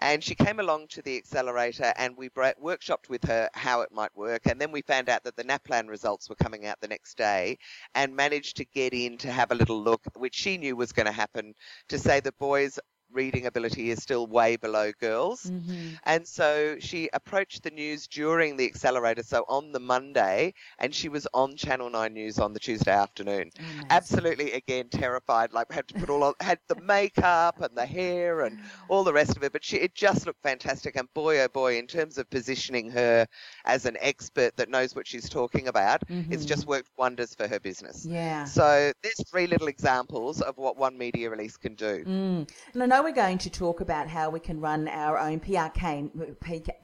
And 0.00 0.24
she 0.24 0.34
came 0.34 0.60
along 0.60 0.88
to 0.88 1.02
the 1.02 1.16
accelerator 1.16 1.92
and 1.96 2.16
we 2.16 2.30
workshopped 2.30 3.08
with 3.08 3.24
her 3.24 3.50
how 3.52 3.82
it 3.82 3.92
might 3.92 4.16
work. 4.16 4.46
And 4.46 4.60
then 4.60 4.72
we 4.72 4.82
found 4.82 5.08
out 5.08 5.24
that 5.24 5.36
the 5.36 5.44
NAPLAN 5.44 5.88
results 5.88 6.28
were 6.28 6.36
coming 6.36 6.66
out 6.66 6.80
the 6.80 6.88
next 6.88 7.16
day 7.16 7.58
and 7.94 8.16
managed 8.16 8.56
to 8.56 8.64
get 8.64 8.94
in 8.94 9.18
to 9.18 9.30
have 9.30 9.52
a 9.52 9.54
little 9.54 9.82
look, 9.82 10.02
which 10.16 10.34
she 10.34 10.56
knew 10.56 10.74
was 10.74 10.92
going 10.92 11.06
to 11.06 11.12
happen, 11.12 11.54
to 11.88 11.98
say 11.98 12.20
the 12.20 12.32
boys 12.32 12.78
reading 13.12 13.46
ability 13.46 13.90
is 13.90 14.02
still 14.02 14.26
way 14.26 14.56
below 14.56 14.92
girls. 15.00 15.44
Mm-hmm. 15.44 15.94
And 16.04 16.26
so 16.26 16.76
she 16.80 17.08
approached 17.12 17.62
the 17.62 17.70
news 17.70 18.06
during 18.06 18.56
the 18.56 18.66
accelerator, 18.66 19.22
so 19.22 19.44
on 19.48 19.72
the 19.72 19.80
Monday, 19.80 20.54
and 20.78 20.94
she 20.94 21.08
was 21.08 21.26
on 21.34 21.56
Channel 21.56 21.90
9 21.90 22.12
News 22.12 22.38
on 22.38 22.52
the 22.52 22.60
Tuesday 22.60 22.92
afternoon. 22.92 23.50
Amazing. 23.58 23.86
Absolutely, 23.90 24.52
again, 24.52 24.88
terrified, 24.90 25.52
like 25.52 25.70
had 25.72 25.88
to 25.88 25.94
put 25.94 26.10
all 26.10 26.22
on, 26.24 26.34
had 26.40 26.58
the 26.68 26.80
makeup 26.80 27.60
and 27.60 27.76
the 27.76 27.86
hair 27.86 28.42
and 28.42 28.58
all 28.88 29.04
the 29.04 29.12
rest 29.12 29.36
of 29.36 29.42
it, 29.42 29.52
but 29.52 29.64
she, 29.64 29.76
it 29.76 29.94
just 29.94 30.26
looked 30.26 30.42
fantastic. 30.42 30.96
And 30.96 31.12
boy, 31.14 31.40
oh 31.40 31.48
boy, 31.48 31.78
in 31.78 31.86
terms 31.86 32.18
of 32.18 32.28
positioning 32.30 32.90
her 32.90 33.26
as 33.64 33.86
an 33.86 33.96
expert 34.00 34.56
that 34.56 34.68
knows 34.68 34.94
what 34.94 35.06
she's 35.06 35.28
talking 35.28 35.68
about, 35.68 36.02
it's 36.08 36.44
Mhm. 36.44 36.48
just 36.48 36.66
worked 36.66 36.88
wonders 36.96 37.34
for 37.34 37.46
her 37.48 37.60
business. 37.60 38.04
Yeah. 38.08 38.44
So 38.44 38.92
there's 39.02 39.28
three 39.28 39.46
little 39.46 39.68
examples 39.68 40.40
of 40.40 40.56
what 40.56 40.76
one 40.76 40.96
media 40.98 41.30
release 41.30 41.56
can 41.56 41.74
do. 41.74 42.04
Mm. 42.04 42.50
And 42.74 42.82
I 42.82 42.86
know 42.86 42.99
we're 43.02 43.12
going 43.12 43.38
to 43.38 43.50
talk 43.50 43.80
about 43.80 44.08
how 44.08 44.30
we 44.30 44.40
can 44.40 44.60
run 44.60 44.88
our 44.88 45.18
own 45.18 45.40
PR, 45.40 45.68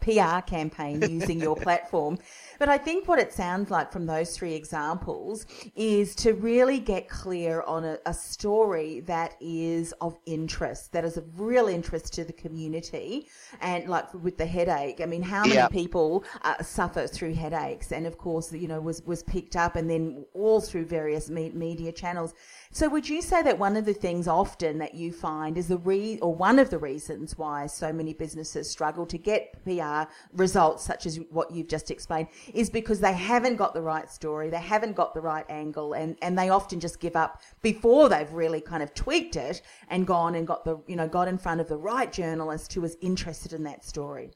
PR 0.00 0.40
campaign 0.46 1.02
using 1.02 1.40
your 1.40 1.56
platform. 1.66 2.18
But 2.58 2.68
I 2.68 2.78
think 2.78 3.08
what 3.08 3.18
it 3.18 3.32
sounds 3.32 3.70
like 3.70 3.92
from 3.92 4.06
those 4.06 4.37
three 4.37 4.54
examples 4.54 5.46
is 5.75 6.14
to 6.16 6.35
really 6.35 6.78
get 6.78 7.08
clear 7.08 7.62
on 7.62 7.85
a, 7.85 7.99
a 8.06 8.14
story 8.14 9.00
that 9.00 9.35
is 9.40 9.92
of 10.00 10.18
interest, 10.26 10.92
that 10.92 11.04
is 11.04 11.16
of 11.16 11.40
real 11.40 11.66
interest 11.68 12.12
to 12.14 12.25
the 12.25 12.32
community. 12.32 13.28
And 13.61 13.88
like 13.88 14.12
with 14.14 14.38
the 14.38 14.46
headache, 14.46 15.00
I 15.00 15.06
mean, 15.06 15.23
how 15.23 15.42
many 15.42 15.54
Yeah. 15.56 15.68
people 15.68 16.25
uh, 16.42 16.62
suffer 16.62 17.06
through 17.06 17.35
headaches? 17.35 17.92
And 17.92 18.06
of 18.06 18.18
course, 18.18 18.52
you 18.52 18.68
know, 18.68 18.80
was, 18.80 19.02
was 19.02 19.23
picked 19.23 19.56
up 19.56 19.76
and 19.76 19.88
then 19.88 20.25
all 20.35 20.61
through 20.61 20.87
various 20.87 21.28
me- 21.30 21.50
media 21.50 21.92
channels. 21.92 22.35
So 22.73 22.88
would 22.88 23.08
you 23.08 23.23
say 23.23 23.42
that 23.42 23.58
one 23.58 23.76
of 23.76 23.85
the 23.85 23.94
things 23.94 24.28
often 24.28 24.78
that 24.78 24.94
you 24.94 25.12
find 25.12 25.56
is 25.56 25.68
the 25.68 25.78
or 26.22 26.34
one 26.34 26.58
of 26.58 26.70
the 26.70 26.78
reasons 26.78 27.36
why 27.36 27.66
so 27.66 27.92
many 27.92 28.12
businesses 28.12 28.70
struggle 28.70 29.06
to 29.06 29.18
get 29.18 29.52
PR 29.64 30.10
results 30.32 30.84
such 30.84 31.06
as 31.06 31.18
what 31.30 31.50
you've 31.50 31.68
just 31.68 31.90
explained 31.90 32.28
is 32.54 32.70
because 32.70 33.00
they 33.00 33.12
haven't 33.12 33.56
got 33.56 33.75
the 33.75 33.82
right 33.82 34.10
story, 34.10 34.48
they 34.50 34.56
haven't 34.56 34.94
got 34.94 35.14
the 35.14 35.20
right 35.20 35.46
angle 35.48 35.92
and, 35.92 36.16
and 36.22 36.38
they 36.38 36.48
often 36.48 36.80
just 36.80 37.00
give 37.00 37.16
up 37.16 37.42
before 37.62 38.08
they've 38.08 38.32
really 38.32 38.60
kind 38.60 38.82
of 38.82 38.94
tweaked 38.94 39.36
it 39.36 39.62
and 39.88 40.06
gone 40.06 40.34
and 40.34 40.46
got 40.46 40.64
the 40.64 40.78
you 40.86 40.96
know 40.96 41.08
got 41.08 41.28
in 41.28 41.38
front 41.38 41.60
of 41.60 41.68
the 41.68 41.76
right 41.76 42.12
journalist 42.12 42.72
who 42.72 42.80
was 42.80 42.96
interested 43.00 43.52
in 43.52 43.62
that 43.64 43.84
story. 43.84 44.30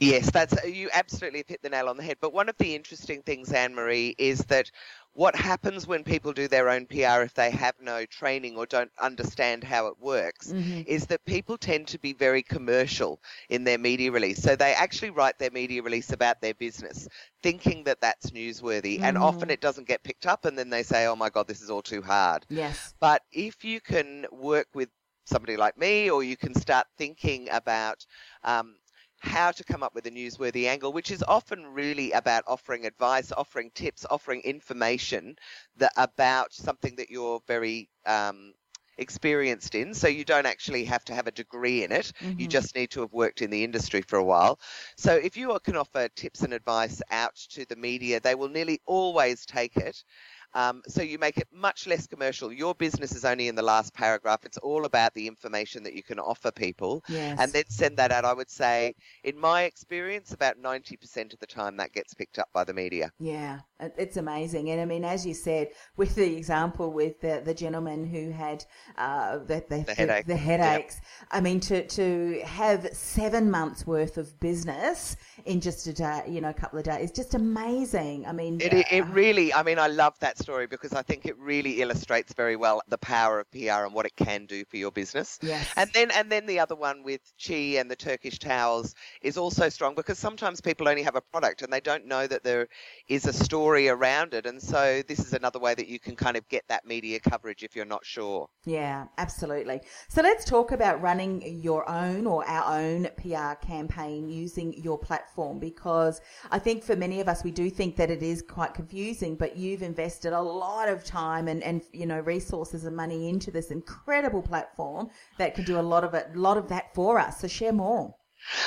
Yes, 0.00 0.30
that's 0.30 0.64
you 0.64 0.88
absolutely 0.92 1.44
hit 1.46 1.62
the 1.62 1.68
nail 1.68 1.88
on 1.88 1.96
the 1.96 2.02
head. 2.02 2.18
But 2.20 2.32
one 2.32 2.48
of 2.48 2.56
the 2.58 2.74
interesting 2.74 3.22
things, 3.22 3.52
Anne 3.52 3.74
Marie, 3.74 4.14
is 4.18 4.40
that 4.46 4.70
what 5.14 5.34
happens 5.36 5.86
when 5.86 6.04
people 6.04 6.32
do 6.32 6.48
their 6.48 6.68
own 6.68 6.86
PR 6.86 7.22
if 7.22 7.34
they 7.34 7.50
have 7.50 7.74
no 7.80 8.06
training 8.06 8.56
or 8.56 8.66
don't 8.66 8.90
understand 9.00 9.62
how 9.62 9.86
it 9.88 9.98
works 10.00 10.52
is 10.86 11.06
that 11.06 11.24
people 11.26 11.58
tend 11.58 11.86
to 11.88 11.98
be 11.98 12.12
very 12.12 12.42
commercial 12.42 13.20
in 13.48 13.64
their 13.64 13.78
media 13.78 14.10
release. 14.10 14.42
So 14.42 14.56
they 14.56 14.72
actually 14.74 15.10
write 15.10 15.38
their 15.38 15.50
media 15.50 15.82
release 15.82 16.12
about 16.12 16.40
their 16.40 16.54
business, 16.54 17.08
thinking 17.42 17.84
that 17.84 18.00
that's 18.00 18.30
newsworthy, 18.30 19.00
and 19.02 19.16
often 19.18 19.50
it 19.50 19.60
doesn't 19.60 19.86
get 19.88 20.02
picked 20.02 20.26
up, 20.26 20.44
and 20.44 20.58
then 20.58 20.70
they 20.70 20.82
say, 20.82 21.06
"Oh 21.06 21.16
my 21.16 21.28
God, 21.28 21.46
this 21.46 21.60
is 21.60 21.70
all 21.70 21.82
too 21.82 22.02
hard." 22.02 22.46
Yes. 22.48 22.94
But 23.00 23.22
if 23.32 23.64
you 23.64 23.80
can 23.80 24.26
work 24.32 24.68
with 24.74 24.88
somebody 25.24 25.56
like 25.56 25.76
me, 25.76 26.10
or 26.10 26.22
you 26.22 26.36
can 26.36 26.54
start 26.54 26.86
thinking 26.96 27.48
about 27.50 28.04
um, 28.44 28.76
how 29.22 29.52
to 29.52 29.64
come 29.64 29.82
up 29.82 29.94
with 29.94 30.06
a 30.06 30.10
newsworthy 30.10 30.66
angle, 30.66 30.92
which 30.92 31.10
is 31.10 31.22
often 31.22 31.66
really 31.66 32.12
about 32.12 32.44
offering 32.46 32.86
advice, 32.86 33.32
offering 33.32 33.70
tips, 33.74 34.04
offering 34.10 34.40
information 34.42 35.36
that, 35.76 35.92
about 35.96 36.52
something 36.52 36.96
that 36.96 37.10
you're 37.10 37.40
very 37.46 37.88
um, 38.06 38.52
experienced 38.98 39.74
in. 39.74 39.94
So 39.94 40.08
you 40.08 40.24
don't 40.24 40.46
actually 40.46 40.84
have 40.84 41.04
to 41.04 41.14
have 41.14 41.26
a 41.26 41.32
degree 41.32 41.84
in 41.84 41.92
it. 41.92 42.12
You 42.36 42.46
just 42.48 42.74
need 42.76 42.90
to 42.90 43.00
have 43.00 43.12
worked 43.12 43.42
in 43.42 43.50
the 43.50 43.64
industry 43.64 44.02
for 44.02 44.18
a 44.18 44.24
while. 44.24 44.58
So 44.96 45.14
if 45.14 45.36
you 45.36 45.58
can 45.64 45.76
offer 45.76 46.08
tips 46.08 46.42
and 46.42 46.52
advice 46.52 47.00
out 47.10 47.36
to 47.50 47.64
the 47.66 47.76
media, 47.76 48.20
they 48.20 48.34
will 48.34 48.48
nearly 48.48 48.80
always 48.86 49.46
take 49.46 49.76
it. 49.76 50.04
Um, 50.54 50.82
so 50.86 51.02
you 51.02 51.18
make 51.18 51.38
it 51.38 51.48
much 51.52 51.86
less 51.86 52.06
commercial. 52.06 52.52
Your 52.52 52.74
business 52.74 53.12
is 53.12 53.24
only 53.24 53.48
in 53.48 53.54
the 53.54 53.62
last 53.62 53.94
paragraph. 53.94 54.44
It's 54.44 54.58
all 54.58 54.84
about 54.84 55.14
the 55.14 55.26
information 55.26 55.82
that 55.84 55.94
you 55.94 56.02
can 56.02 56.18
offer 56.18 56.50
people. 56.50 57.02
Yes. 57.08 57.38
And 57.40 57.52
then 57.52 57.64
send 57.68 57.96
that 57.96 58.12
out. 58.12 58.24
I 58.24 58.32
would 58.32 58.50
say, 58.50 58.94
in 59.24 59.38
my 59.38 59.62
experience, 59.62 60.32
about 60.32 60.60
90% 60.60 61.32
of 61.32 61.38
the 61.38 61.46
time 61.46 61.76
that 61.78 61.92
gets 61.92 62.14
picked 62.14 62.38
up 62.38 62.48
by 62.52 62.64
the 62.64 62.74
media. 62.74 63.10
Yeah, 63.18 63.60
it's 63.96 64.16
amazing. 64.16 64.70
And 64.70 64.80
I 64.80 64.84
mean, 64.84 65.04
as 65.04 65.26
you 65.26 65.34
said, 65.34 65.68
with 65.96 66.14
the 66.14 66.36
example 66.36 66.92
with 66.92 67.20
the, 67.20 67.42
the 67.44 67.54
gentleman 67.54 68.04
who 68.04 68.30
had 68.30 68.64
uh, 68.96 69.38
the, 69.38 69.64
the, 69.68 69.84
The 69.86 69.94
headache. 69.94 70.26
the 70.26 70.36
headaches, 70.36 71.00
I 71.30 71.40
mean, 71.40 71.60
to, 71.60 71.86
to 71.86 72.42
have 72.44 72.88
seven 72.92 73.50
months 73.50 73.86
worth 73.86 74.18
of 74.18 74.38
business 74.40 75.16
in 75.44 75.60
just 75.60 75.86
a 75.86 75.92
day, 75.92 76.22
you 76.28 76.40
know, 76.40 76.50
a 76.50 76.54
couple 76.54 76.78
of 76.78 76.84
days, 76.84 77.10
is 77.10 77.12
just 77.12 77.34
amazing. 77.34 78.26
I 78.26 78.32
mean, 78.32 78.60
It, 78.60 78.72
it, 78.72 78.86
it 78.90 79.02
uh, 79.02 79.06
really, 79.06 79.52
I 79.52 79.62
mean, 79.62 79.78
I 79.78 79.88
love 79.88 80.18
that 80.20 80.38
story 80.38 80.66
because 80.66 80.92
I 80.92 81.02
think 81.02 81.26
it 81.26 81.36
really 81.38 81.80
illustrates 81.80 82.32
very 82.32 82.56
well 82.56 82.82
the 82.88 82.98
power 82.98 83.40
of 83.40 83.50
PR 83.50 83.84
and 83.86 83.94
what 83.94 84.06
it 84.06 84.16
can 84.16 84.46
do 84.46 84.64
for 84.64 84.76
your 84.76 84.92
business. 84.92 85.38
Yes. 85.42 85.68
And 85.76 85.90
then, 85.92 86.10
and 86.12 86.30
then 86.30 86.46
the 86.46 86.60
other 86.60 86.76
one 86.76 87.02
with 87.02 87.20
Chi 87.44 87.78
and 87.80 87.90
the 87.90 87.96
Turkish 87.96 88.38
towels 88.38 88.94
is 89.22 89.36
also 89.36 89.68
strong 89.68 89.94
because 89.94 90.18
sometimes 90.18 90.60
people 90.60 90.88
only 90.88 91.02
have 91.02 91.16
a 91.16 91.20
product 91.20 91.62
and 91.62 91.72
they 91.72 91.80
don't 91.80 92.06
know 92.06 92.26
that 92.26 92.44
there 92.44 92.68
is 93.08 93.26
a 93.26 93.32
story 93.32 93.71
around 93.78 94.34
it. 94.34 94.46
And 94.46 94.60
so 94.60 95.02
this 95.06 95.18
is 95.18 95.32
another 95.32 95.58
way 95.58 95.74
that 95.74 95.88
you 95.88 95.98
can 95.98 96.16
kind 96.16 96.36
of 96.36 96.48
get 96.48 96.64
that 96.68 96.86
media 96.86 97.20
coverage 97.20 97.62
if 97.62 97.74
you're 97.74 97.84
not 97.84 98.04
sure. 98.04 98.48
Yeah, 98.64 99.06
absolutely. 99.18 99.80
So 100.08 100.22
let's 100.22 100.44
talk 100.44 100.72
about 100.72 101.00
running 101.00 101.60
your 101.62 101.88
own 101.88 102.26
or 102.26 102.46
our 102.48 102.80
own 102.80 103.08
PR 103.16 103.54
campaign 103.64 104.28
using 104.28 104.72
your 104.74 104.98
platform 104.98 105.58
because 105.58 106.20
I 106.50 106.58
think 106.58 106.84
for 106.84 106.96
many 106.96 107.20
of 107.20 107.28
us, 107.28 107.44
we 107.44 107.50
do 107.50 107.70
think 107.70 107.96
that 107.96 108.10
it 108.10 108.22
is 108.22 108.42
quite 108.42 108.74
confusing, 108.74 109.36
but 109.36 109.56
you've 109.56 109.82
invested 109.82 110.32
a 110.32 110.40
lot 110.40 110.88
of 110.88 111.04
time 111.04 111.48
and, 111.48 111.62
and 111.62 111.82
you 111.92 112.06
know, 112.06 112.20
resources 112.20 112.84
and 112.84 112.96
money 112.96 113.28
into 113.28 113.50
this 113.50 113.70
incredible 113.70 114.42
platform 114.42 115.10
that 115.38 115.54
can 115.54 115.64
do 115.64 115.78
a 115.78 115.82
lot 115.82 116.04
of 116.04 116.14
it, 116.14 116.28
a 116.34 116.38
lot 116.38 116.56
of 116.56 116.68
that 116.68 116.94
for 116.94 117.18
us. 117.18 117.40
So 117.40 117.48
share 117.48 117.72
more. 117.72 118.14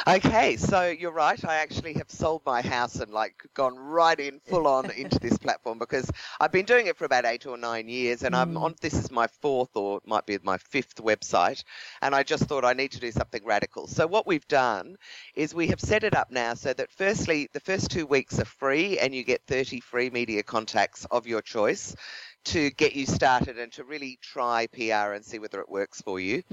Okay, 0.08 0.58
so 0.58 0.88
you're 0.88 1.12
right. 1.12 1.44
I 1.44 1.56
actually 1.56 1.94
have 1.94 2.10
sold 2.10 2.42
my 2.46 2.62
house 2.62 2.96
and 2.96 3.12
like 3.12 3.36
gone 3.54 3.78
right 3.78 4.20
in 4.20 4.40
full 4.40 4.68
on 4.68 4.90
into 4.92 5.20
this 5.20 5.38
platform 5.38 5.80
because 5.80 6.10
I've 6.40 6.52
been 6.52 6.66
doing 6.66 6.88
it 6.88 6.98
for 6.98 7.06
about 7.06 7.26
eight 7.26 7.46
or 7.46 7.58
nine 7.58 7.88
years, 7.90 8.24
and 8.24 8.36
I'm 8.36 8.52
hmm. 8.52 8.58
on. 8.58 8.76
This 8.82 8.94
is 8.94 9.12
my 9.12 9.28
fourth 9.28 9.76
or 9.76 9.98
it 9.98 10.08
might 10.08 10.26
be 10.26 10.38
my 10.44 10.58
fifth 10.58 10.96
website, 10.98 11.64
and 12.02 12.14
I 12.14 12.24
just 12.24 12.44
thought 12.44 12.66
I 12.66 12.74
need 12.74 12.92
to 12.92 13.00
do 13.00 13.12
something 13.12 13.44
radical. 13.46 13.88
So 13.88 14.08
what 14.08 14.28
we've 14.28 14.48
done 14.48 14.98
is 15.36 15.54
we 15.54 15.68
have 15.68 15.82
set 15.82 16.04
it 16.04 16.16
up 16.16 16.32
now 16.32 16.54
so 16.54 16.74
that 16.74 16.92
firstly, 16.92 17.50
the 17.54 17.60
first 17.60 17.90
two 17.92 18.06
weeks 18.06 18.40
are 18.40 18.46
free, 18.46 19.00
and 19.00 19.14
you 19.14 19.24
get 19.24 19.42
30 19.48 19.80
free 19.82 20.10
media 20.10 20.44
contacts 20.44 21.06
of 21.12 21.28
your 21.28 21.42
choice 21.42 21.96
to 22.46 22.70
get 22.72 22.96
you 22.96 23.06
started 23.06 23.58
and 23.58 23.72
to 23.74 23.84
really 23.84 24.20
try 24.22 24.68
PR 24.68 25.14
and 25.14 25.26
see 25.26 25.40
whether 25.40 25.60
it 25.60 25.70
works 25.70 26.02
for 26.02 26.20
you. 26.20 26.44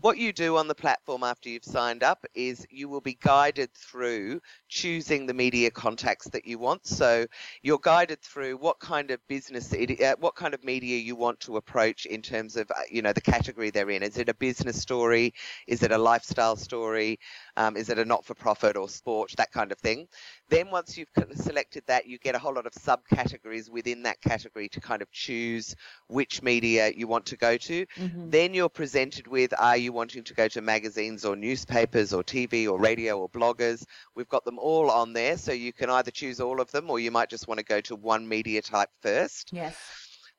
What 0.00 0.18
you 0.18 0.32
do 0.32 0.56
on 0.56 0.66
the 0.68 0.74
platform 0.74 1.22
after 1.22 1.48
you've 1.48 1.64
signed 1.64 2.02
up 2.02 2.24
is 2.34 2.66
you 2.70 2.88
will 2.88 3.00
be 3.00 3.16
guided 3.20 3.72
through 3.72 4.40
choosing 4.68 5.26
the 5.26 5.34
media 5.34 5.70
contacts 5.70 6.28
that 6.30 6.46
you 6.46 6.58
want. 6.58 6.86
So 6.86 7.26
you're 7.62 7.78
guided 7.80 8.20
through 8.22 8.56
what 8.56 8.80
kind 8.80 9.10
of 9.10 9.20
business, 9.28 9.72
it, 9.72 10.00
uh, 10.00 10.16
what 10.18 10.34
kind 10.34 10.52
of 10.52 10.64
media 10.64 10.98
you 10.98 11.14
want 11.14 11.38
to 11.40 11.56
approach 11.56 12.06
in 12.06 12.22
terms 12.22 12.56
of, 12.56 12.70
uh, 12.70 12.74
you 12.90 13.02
know, 13.02 13.12
the 13.12 13.20
category 13.20 13.70
they're 13.70 13.90
in. 13.90 14.02
Is 14.02 14.18
it 14.18 14.28
a 14.28 14.34
business 14.34 14.80
story? 14.80 15.32
Is 15.68 15.82
it 15.82 15.92
a 15.92 15.98
lifestyle 15.98 16.56
story? 16.56 17.18
Um, 17.56 17.76
is 17.76 17.88
it 17.88 17.98
a 17.98 18.04
not-for-profit 18.04 18.76
or 18.76 18.88
sport? 18.88 19.32
That 19.36 19.52
kind 19.52 19.70
of 19.70 19.78
thing. 19.78 20.08
Then 20.48 20.70
once 20.70 20.98
you've 20.98 21.08
selected 21.34 21.84
that, 21.86 22.06
you 22.06 22.18
get 22.18 22.34
a 22.34 22.38
whole 22.38 22.54
lot 22.54 22.66
of 22.66 22.72
subcategories 22.72 23.70
within 23.70 24.02
that 24.02 24.20
category 24.20 24.68
to 24.70 24.80
kind 24.80 25.02
of 25.02 25.10
choose 25.12 25.35
which 26.08 26.42
media 26.42 26.92
you 26.94 27.06
want 27.06 27.26
to 27.26 27.36
go 27.36 27.56
to. 27.56 27.86
Mm-hmm. 27.96 28.30
Then 28.30 28.54
you're 28.54 28.68
presented 28.68 29.26
with 29.26 29.52
are 29.58 29.76
you 29.76 29.92
wanting 29.92 30.24
to 30.24 30.34
go 30.34 30.48
to 30.48 30.60
magazines 30.60 31.24
or 31.24 31.36
newspapers 31.36 32.12
or 32.12 32.22
TV 32.22 32.68
or 32.68 32.78
radio 32.78 33.18
or 33.18 33.28
bloggers? 33.28 33.84
We've 34.14 34.28
got 34.28 34.44
them 34.44 34.58
all 34.58 34.90
on 34.90 35.12
there, 35.12 35.36
so 35.36 35.52
you 35.52 35.72
can 35.72 35.90
either 35.90 36.10
choose 36.10 36.40
all 36.40 36.60
of 36.60 36.70
them 36.70 36.90
or 36.90 36.98
you 36.98 37.10
might 37.10 37.30
just 37.30 37.48
want 37.48 37.58
to 37.58 37.64
go 37.64 37.80
to 37.82 37.96
one 37.96 38.28
media 38.28 38.62
type 38.62 38.90
first. 39.00 39.50
Yes. 39.52 39.76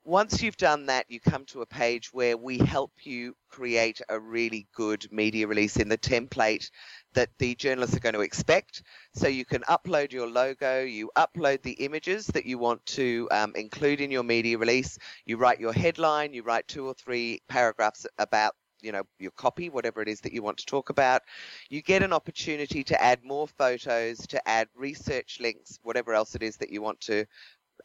Once 0.07 0.41
you've 0.41 0.55
done 0.55 0.85
that, 0.85 1.05
you 1.09 1.19
come 1.19 1.43
to 1.43 1.59
a 1.59 1.65
page 1.65 2.13
where 2.13 2.37
we 2.37 2.57
help 2.59 2.93
you 3.03 3.35
create 3.49 3.99
a 4.07 4.17
really 4.17 4.65
good 4.73 5.05
media 5.11 5.45
release 5.45 5.75
in 5.75 5.89
the 5.89 5.97
template 5.97 6.71
that 7.13 7.27
the 7.39 7.53
journalists 7.55 7.93
are 7.93 7.99
going 7.99 8.15
to 8.15 8.21
expect. 8.21 8.83
So 9.13 9.27
you 9.27 9.43
can 9.43 9.63
upload 9.63 10.13
your 10.13 10.25
logo, 10.25 10.81
you 10.81 11.11
upload 11.17 11.61
the 11.61 11.73
images 11.73 12.25
that 12.27 12.45
you 12.45 12.57
want 12.57 12.85
to 12.85 13.27
um, 13.31 13.51
include 13.57 13.99
in 13.99 14.09
your 14.09 14.23
media 14.23 14.57
release, 14.57 14.97
you 15.25 15.35
write 15.35 15.59
your 15.59 15.73
headline, 15.73 16.33
you 16.33 16.41
write 16.41 16.69
two 16.69 16.87
or 16.87 16.93
three 16.93 17.41
paragraphs 17.49 18.07
about 18.17 18.53
you 18.81 18.91
know 18.91 19.03
your 19.19 19.31
copy 19.31 19.69
whatever 19.69 20.01
it 20.01 20.07
is 20.07 20.21
that 20.21 20.33
you 20.33 20.43
want 20.43 20.57
to 20.57 20.65
talk 20.65 20.89
about 20.89 21.23
you 21.69 21.81
get 21.81 22.03
an 22.03 22.13
opportunity 22.13 22.83
to 22.83 23.01
add 23.01 23.23
more 23.23 23.47
photos 23.47 24.19
to 24.27 24.47
add 24.47 24.67
research 24.75 25.39
links 25.41 25.79
whatever 25.81 26.13
else 26.13 26.35
it 26.35 26.43
is 26.43 26.57
that 26.57 26.69
you 26.69 26.81
want 26.81 26.99
to 27.01 27.25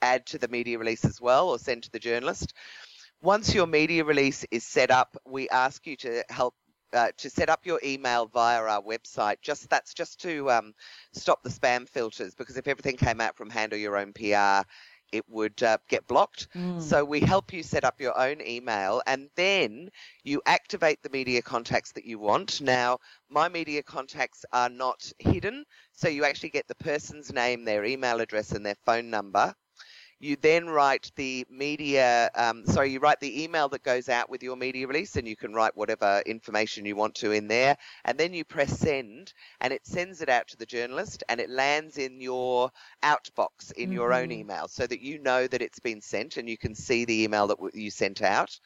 add 0.02 0.26
to 0.26 0.38
the 0.38 0.48
media 0.48 0.78
release 0.78 1.04
as 1.04 1.20
well 1.20 1.48
or 1.48 1.58
send 1.58 1.84
to 1.84 1.90
the 1.90 1.98
journalist. 1.98 2.52
Once 3.22 3.54
your 3.54 3.66
media 3.66 4.04
release 4.04 4.44
is 4.50 4.64
set 4.64 4.90
up, 4.90 5.16
we 5.24 5.48
ask 5.48 5.86
you 5.86 5.96
to 5.96 6.24
help 6.28 6.54
uh, 6.92 7.10
to 7.16 7.30
set 7.30 7.48
up 7.48 7.64
your 7.64 7.80
email 7.82 8.26
via 8.26 8.60
our 8.60 8.82
website. 8.82 9.36
Just 9.40 9.70
that's 9.70 9.94
just 9.94 10.20
to 10.20 10.50
um, 10.50 10.74
stop 11.12 11.42
the 11.42 11.48
spam 11.48 11.88
filters 11.88 12.34
because 12.34 12.56
if 12.56 12.68
everything 12.68 12.96
came 12.96 13.20
out 13.20 13.36
from 13.36 13.48
Handle 13.48 13.78
Your 13.78 13.96
Own 13.96 14.12
PR, 14.12 14.68
it 15.12 15.28
would 15.28 15.62
uh, 15.62 15.78
get 15.88 16.06
blocked. 16.06 16.48
Mm. 16.56 16.82
So 16.82 17.04
we 17.04 17.20
help 17.20 17.52
you 17.52 17.62
set 17.62 17.84
up 17.84 18.00
your 18.00 18.18
own 18.18 18.40
email 18.40 19.02
and 19.06 19.28
then 19.36 19.90
you 20.24 20.42
activate 20.46 21.02
the 21.02 21.10
media 21.10 21.42
contacts 21.42 21.92
that 21.92 22.06
you 22.06 22.18
want. 22.18 22.60
Now, 22.60 22.98
my 23.30 23.48
media 23.48 23.82
contacts 23.82 24.44
are 24.52 24.70
not 24.70 25.12
hidden, 25.18 25.64
so 25.92 26.08
you 26.08 26.24
actually 26.24 26.50
get 26.50 26.66
the 26.66 26.74
person's 26.76 27.32
name, 27.32 27.64
their 27.64 27.84
email 27.84 28.20
address, 28.20 28.52
and 28.52 28.64
their 28.64 28.76
phone 28.86 29.10
number. 29.10 29.54
You 30.22 30.36
then 30.36 30.68
write 30.70 31.10
the 31.16 31.44
media, 31.50 32.30
um, 32.36 32.64
sorry, 32.64 32.92
you 32.92 33.00
write 33.00 33.18
the 33.18 33.42
email 33.42 33.68
that 33.70 33.82
goes 33.82 34.08
out 34.08 34.30
with 34.30 34.40
your 34.40 34.54
media 34.54 34.86
release, 34.86 35.16
and 35.16 35.26
you 35.26 35.34
can 35.34 35.52
write 35.52 35.76
whatever 35.76 36.22
information 36.24 36.86
you 36.86 36.94
want 36.94 37.16
to 37.16 37.32
in 37.32 37.48
there. 37.48 37.76
And 38.04 38.16
then 38.16 38.32
you 38.32 38.44
press 38.44 38.78
send, 38.78 39.32
and 39.60 39.72
it 39.72 39.84
sends 39.84 40.22
it 40.22 40.28
out 40.28 40.46
to 40.48 40.56
the 40.56 40.64
journalist, 40.64 41.24
and 41.28 41.40
it 41.40 41.50
lands 41.50 41.98
in 41.98 42.20
your 42.20 42.70
outbox 43.02 43.72
in 43.72 43.90
your 43.90 44.12
own 44.12 44.30
email 44.30 44.68
so 44.68 44.86
that 44.86 45.00
you 45.00 45.18
know 45.18 45.48
that 45.48 45.60
it's 45.60 45.80
been 45.80 46.00
sent 46.00 46.36
and 46.36 46.48
you 46.48 46.56
can 46.56 46.76
see 46.76 47.04
the 47.04 47.24
email 47.24 47.48
that 47.48 47.58
w- 47.58 47.82
you 47.82 47.90
sent 47.90 48.22
out. 48.22 48.60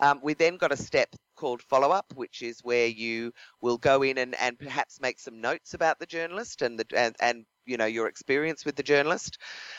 Um, 0.00 0.20
we 0.22 0.32
then 0.32 0.56
got 0.56 0.72
a 0.72 0.76
step 0.76 1.14
called 1.36 1.60
follow 1.62 1.90
up, 1.90 2.14
which 2.14 2.40
is 2.40 2.60
where 2.62 2.86
you 2.86 3.32
will 3.60 3.76
go 3.76 4.02
in 4.02 4.16
and, 4.16 4.34
and 4.40 4.58
perhaps 4.58 5.02
make 5.02 5.18
some 5.18 5.42
notes 5.42 5.74
about 5.74 5.98
the 5.98 6.06
journalist 6.06 6.62
and 6.62 6.78
the 6.78 6.86
and, 6.96 7.14
and 7.20 7.44
you 7.66 7.76
know 7.76 7.86
your 7.86 8.08
experience 8.08 8.64
with 8.64 8.76
the 8.76 8.82
journalist, 8.82 9.38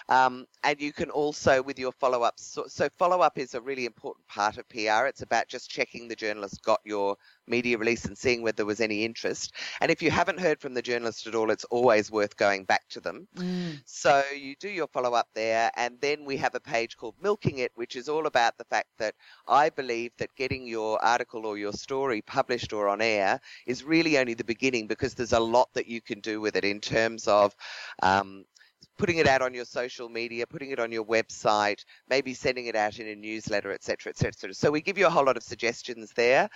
um, 0.10 0.46
and 0.64 0.80
you 0.80 0.94
can 0.94 1.10
also 1.10 1.62
with 1.62 1.80
your 1.80 1.92
follow 1.92 2.24
up. 2.24 2.36
So, 2.38 2.66
so 2.68 2.90
follow 2.98 3.22
up 3.22 3.38
is 3.38 3.54
a 3.54 3.62
really 3.62 3.86
important 3.86 4.28
part 4.28 4.58
of 4.58 4.68
PR. 4.70 5.08
It's 5.08 5.22
about 5.22 5.48
just 5.48 5.70
checking 5.70 6.08
the 6.08 6.16
journalist 6.16 6.64
got 6.64 6.80
your 6.86 7.16
media 7.48 7.78
release 7.78 8.06
and 8.06 8.18
seeing 8.18 8.42
whether 8.42 8.58
there 8.58 8.66
was 8.66 8.82
any 8.82 9.04
interest. 9.04 9.54
And 9.82 9.92
if 9.92 10.02
you 10.02 10.12
haven't 10.12 10.40
heard 10.40 10.60
from 10.60 10.74
the 10.74 10.82
journalist 10.82 11.28
at 11.28 11.36
all, 11.36 11.52
it's 11.52 11.64
always 11.66 12.12
worth 12.12 12.36
going 12.38 12.66
back 12.66 12.88
to 12.90 13.00
them. 13.00 13.28
So 13.86 14.24
you 14.36 14.56
do 14.60 14.70
your 14.70 14.88
follow 14.88 15.14
up 15.14 15.28
there, 15.34 15.72
and 15.76 16.00
then 16.02 16.26
we 16.26 16.38
have 16.38 16.56
a 16.56 16.60
page 16.60 16.98
called 16.98 17.16
Milking 17.22 17.60
It, 17.60 17.72
which 17.76 17.96
is 17.96 18.10
all 18.10 18.26
about 18.28 18.58
the 18.58 18.66
fact 18.66 18.90
that 18.98 19.16
I 19.48 19.70
believe 19.70 20.12
that 20.18 20.36
getting 20.36 20.68
your 20.68 21.04
article 21.04 21.46
or 21.46 21.58
your 21.58 21.74
story 21.74 22.22
published 22.22 22.74
or 22.74 22.88
on 22.88 23.02
air 23.02 23.40
is 23.66 23.84
really 23.84 24.18
only 24.18 24.34
the 24.34 24.44
beginning 24.44 24.88
because 24.88 25.14
there's 25.14 25.34
a 25.34 25.40
lot 25.40 25.70
that 25.74 25.88
you 25.88 26.02
can 26.02 26.20
do 26.20 26.42
with 26.42 26.56
it 26.56 26.66
in 26.66 26.80
terms 26.80 27.28
of 27.28 27.56
um, 28.02 28.46
putting 28.98 29.18
it 29.18 29.28
out 29.28 29.42
on 29.42 29.54
your 29.54 29.66
social 29.66 30.10
media, 30.10 30.48
putting 30.48 30.72
it 30.72 30.80
on 30.80 30.92
your 30.92 31.06
website, 31.06 31.84
maybe 32.10 32.34
sending 32.34 32.68
it 32.68 32.76
out 32.76 33.00
in 33.00 33.08
a 33.08 33.16
newsletter, 33.16 33.72
etc., 33.72 34.10
etc. 34.10 34.54
So 34.54 34.72
we 34.72 34.82
give 34.82 34.98
you 34.98 35.08
a 35.08 35.10
whole 35.10 35.26
lot 35.26 35.38
of 35.38 35.44
suggestions 35.44 36.12
there. 36.16 36.50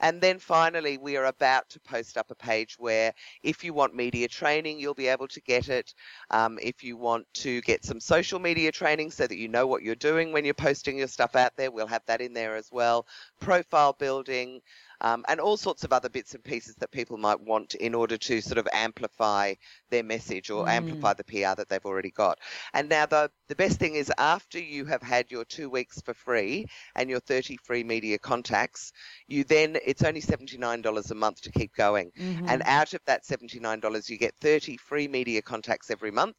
And 0.00 0.20
then 0.20 0.38
finally, 0.38 0.98
we 0.98 1.16
are 1.16 1.26
about 1.26 1.68
to 1.70 1.80
post 1.80 2.16
up 2.16 2.30
a 2.30 2.34
page 2.34 2.76
where 2.78 3.12
if 3.42 3.64
you 3.64 3.72
want 3.72 3.94
media 3.94 4.28
training, 4.28 4.78
you'll 4.78 4.94
be 4.94 5.08
able 5.08 5.28
to 5.28 5.40
get 5.40 5.68
it. 5.68 5.94
Um, 6.30 6.58
if 6.62 6.82
you 6.82 6.96
want 6.96 7.26
to 7.34 7.60
get 7.62 7.84
some 7.84 8.00
social 8.00 8.38
media 8.38 8.72
training 8.72 9.10
so 9.10 9.26
that 9.26 9.36
you 9.36 9.48
know 9.48 9.66
what 9.66 9.82
you're 9.82 9.94
doing 9.94 10.32
when 10.32 10.44
you're 10.44 10.54
posting 10.54 10.98
your 10.98 11.08
stuff 11.08 11.36
out 11.36 11.52
there, 11.56 11.70
we'll 11.70 11.86
have 11.86 12.04
that 12.06 12.20
in 12.20 12.32
there 12.32 12.56
as 12.56 12.68
well. 12.72 13.06
Profile 13.40 13.94
building, 13.98 14.60
um, 15.00 15.24
and 15.28 15.40
all 15.40 15.56
sorts 15.56 15.84
of 15.84 15.92
other 15.92 16.08
bits 16.08 16.34
and 16.34 16.44
pieces 16.44 16.74
that 16.76 16.90
people 16.90 17.16
might 17.16 17.40
want 17.40 17.74
in 17.74 17.94
order 17.94 18.16
to 18.16 18.40
sort 18.40 18.58
of 18.58 18.68
amplify 18.72 19.54
their 19.90 20.02
message 20.02 20.50
or 20.50 20.68
amplify 20.68 21.12
the 21.14 21.24
PR 21.24 21.54
that 21.56 21.68
they've 21.68 21.84
already 21.84 22.10
got. 22.10 22.38
And 22.72 22.88
now 22.88 23.06
the 23.06 23.30
the 23.48 23.56
best 23.56 23.78
thing 23.78 23.94
is 23.94 24.12
after 24.18 24.58
you 24.58 24.84
have 24.86 25.02
had 25.02 25.30
your 25.30 25.44
two 25.44 25.70
weeks 25.70 26.00
for 26.00 26.14
free 26.14 26.66
and 26.94 27.08
your 27.10 27.20
30 27.20 27.56
free 27.64 27.84
media 27.84 28.18
contacts, 28.18 28.92
you 29.28 29.44
then 29.44 29.76
it's 29.84 30.02
only 30.02 30.20
$79 30.20 31.10
a 31.10 31.14
month 31.14 31.42
to 31.42 31.50
keep 31.52 31.74
going. 31.74 32.12
And 32.46 32.62
out 32.64 32.94
of 32.94 33.00
that 33.06 33.24
$79, 33.24 34.08
you 34.10 34.18
get 34.18 34.34
30 34.40 34.76
free 34.76 35.08
media 35.08 35.42
contacts 35.42 35.90
every 35.90 36.10
month. 36.10 36.36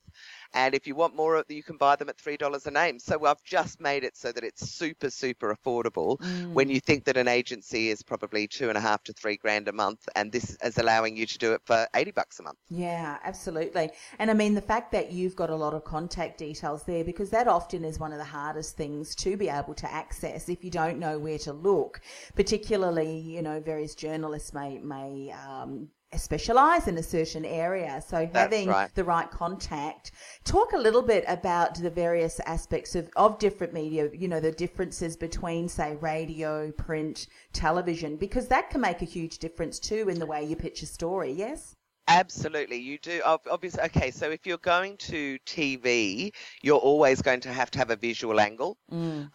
And 0.54 0.76
if 0.76 0.88
you 0.88 0.96
want 0.96 1.16
more, 1.16 1.36
of 1.36 1.46
you 1.50 1.64
can 1.64 1.78
buy 1.78 1.96
them 1.96 2.10
at 2.10 2.18
three 2.18 2.38
dollars 2.38 2.66
a 2.68 2.72
name. 2.72 3.00
So 3.00 3.26
I've 3.26 3.44
just 3.44 3.80
made 3.80 4.04
it 4.04 4.16
so 4.18 4.32
that 4.32 4.44
it's 4.44 4.70
super, 4.70 5.10
super 5.10 5.56
affordable. 5.56 6.22
When 6.54 6.70
you 6.70 6.80
think 6.80 7.06
that 7.06 7.18
an 7.18 7.28
agency 7.28 7.90
is 7.90 8.04
probably 8.04 8.48
two 8.48 8.70
and 8.70 8.78
a 8.78 8.82
half 8.82 9.04
to 9.04 9.14
three 9.14 9.38
grand 9.38 9.68
a 9.68 9.74
month, 9.74 10.08
and 10.16 10.32
this 10.32 10.58
is 10.64 10.78
allowing 10.78 11.16
you 11.18 11.26
to 11.26 11.38
do 11.38 11.54
it 11.54 11.62
for 11.66 11.88
eighty 11.96 12.12
bucks 12.12 12.40
a 12.40 12.44
month. 12.44 12.58
Yeah, 12.70 13.18
absolutely. 13.24 13.92
And 14.20 14.30
I 14.32 14.34
mean, 14.34 14.54
the 14.54 14.62
fact 14.62 14.92
that 14.92 15.12
you've 15.12 15.36
got 15.36 15.50
a 15.50 15.56
lot 15.56 15.74
of 15.74 15.84
contact 15.84 16.38
details 16.40 16.84
there, 16.84 17.04
because 17.04 17.30
that 17.32 17.48
often 17.48 17.84
is 17.84 18.00
one 18.00 18.12
of 18.12 18.18
the 18.18 18.24
hardest 18.26 18.76
things 18.78 19.16
to 19.16 19.38
be 19.38 19.50
able 19.50 19.74
to 19.76 19.92
access 19.92 20.50
if 20.50 20.64
you 20.64 20.72
don't 20.72 21.00
know 21.00 21.20
where 21.20 21.40
to 21.40 21.54
look. 21.54 22.02
Particularly, 22.36 23.20
you 23.20 23.42
know, 23.42 23.60
various 23.60 23.96
journalists 23.96 24.54
may, 24.54 24.78
may, 24.80 25.32
um, 25.32 25.90
specialize 26.16 26.88
in 26.88 26.98
a 26.98 27.04
certain 27.04 27.46
area. 27.46 28.04
So 28.06 28.30
having 28.34 28.70
right. 28.70 28.94
the 28.96 29.04
right 29.04 29.30
contact. 29.30 30.12
Talk 30.44 30.74
a 30.74 30.78
little 30.78 31.02
bit 31.02 31.24
about 31.28 31.76
the 31.76 31.90
various 31.90 32.40
aspects 32.42 32.96
of, 32.96 33.10
of 33.16 33.40
different 33.40 33.74
media, 33.74 34.10
you 34.14 34.28
know, 34.28 34.40
the 34.40 34.52
differences 34.52 35.18
between, 35.18 35.68
say, 35.68 35.96
radio, 35.96 36.72
print, 36.72 37.28
television, 37.54 38.16
because 38.16 38.48
that 38.48 38.70
can 38.70 38.82
make 38.82 39.02
a 39.02 39.06
huge 39.06 39.38
difference 39.40 39.80
too 39.80 40.10
in 40.10 40.20
the 40.20 40.26
way 40.26 40.44
you 40.44 40.56
pitch 40.56 40.82
a 40.82 40.86
story, 40.86 41.32
yes? 41.32 41.77
Absolutely, 42.10 42.78
you 42.78 42.98
do. 43.00 43.22
Obviously, 43.26 43.84
okay. 43.84 44.12
So 44.12 44.30
if 44.32 44.48
you're 44.48 44.58
going 44.60 44.96
to 44.98 45.38
TV, 45.46 46.32
you're 46.62 46.80
always 46.80 47.22
going 47.22 47.42
to 47.42 47.52
have 47.52 47.70
to 47.72 47.80
have 47.80 47.90
a 47.90 47.98
visual 47.98 48.40
angle. 48.40 48.78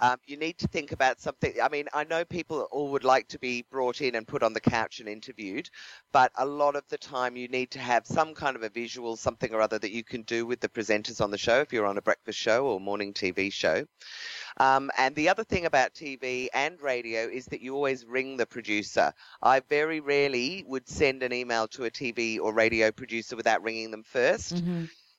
Um, 0.00 0.16
you 0.26 0.36
need 0.38 0.58
to 0.58 0.68
think 0.68 0.92
about 0.92 1.20
something. 1.20 1.54
I 1.62 1.68
mean, 1.68 1.86
I 1.92 2.04
know 2.04 2.24
people 2.24 2.66
all 2.72 2.90
would 2.92 3.04
like 3.04 3.28
to 3.28 3.38
be 3.38 3.64
brought 3.70 4.00
in 4.00 4.14
and 4.14 4.26
put 4.26 4.42
on 4.42 4.54
the 4.54 4.60
couch 4.60 5.00
and 5.00 5.08
interviewed, 5.08 5.68
but 6.12 6.32
a 6.36 6.46
lot 6.46 6.76
of 6.76 6.84
the 6.88 6.98
time 6.98 7.36
you 7.36 7.48
need 7.48 7.70
to 7.72 7.78
have 7.78 8.06
some 8.06 8.34
kind 8.34 8.56
of 8.56 8.62
a 8.62 8.70
visual, 8.70 9.16
something 9.16 9.52
or 9.52 9.60
other 9.60 9.78
that 9.78 9.92
you 9.92 10.02
can 10.02 10.22
do 10.22 10.46
with 10.46 10.60
the 10.60 10.68
presenters 10.68 11.20
on 11.20 11.30
the 11.30 11.38
show 11.38 11.60
if 11.60 11.72
you're 11.72 11.86
on 11.86 11.98
a 11.98 12.02
breakfast 12.02 12.38
show 12.38 12.66
or 12.66 12.80
morning 12.80 13.12
TV 13.12 13.52
show. 13.52 13.84
Um, 14.58 14.90
and 14.96 15.14
the 15.14 15.28
other 15.28 15.44
thing 15.44 15.66
about 15.66 15.94
TV 15.94 16.48
and 16.54 16.80
radio 16.80 17.22
is 17.28 17.46
that 17.46 17.60
you 17.60 17.74
always 17.74 18.04
ring 18.04 18.36
the 18.36 18.46
producer. 18.46 19.12
I 19.42 19.60
very 19.60 20.00
rarely 20.00 20.64
would 20.66 20.88
send 20.88 21.22
an 21.22 21.32
email 21.32 21.68
to 21.68 21.84
a 21.84 21.90
TV 21.90 22.38
or 22.40 22.52
radio 22.52 22.90
producer 22.92 23.36
without 23.36 23.62
ringing 23.62 23.90
them 23.90 24.04
1st 24.04 24.62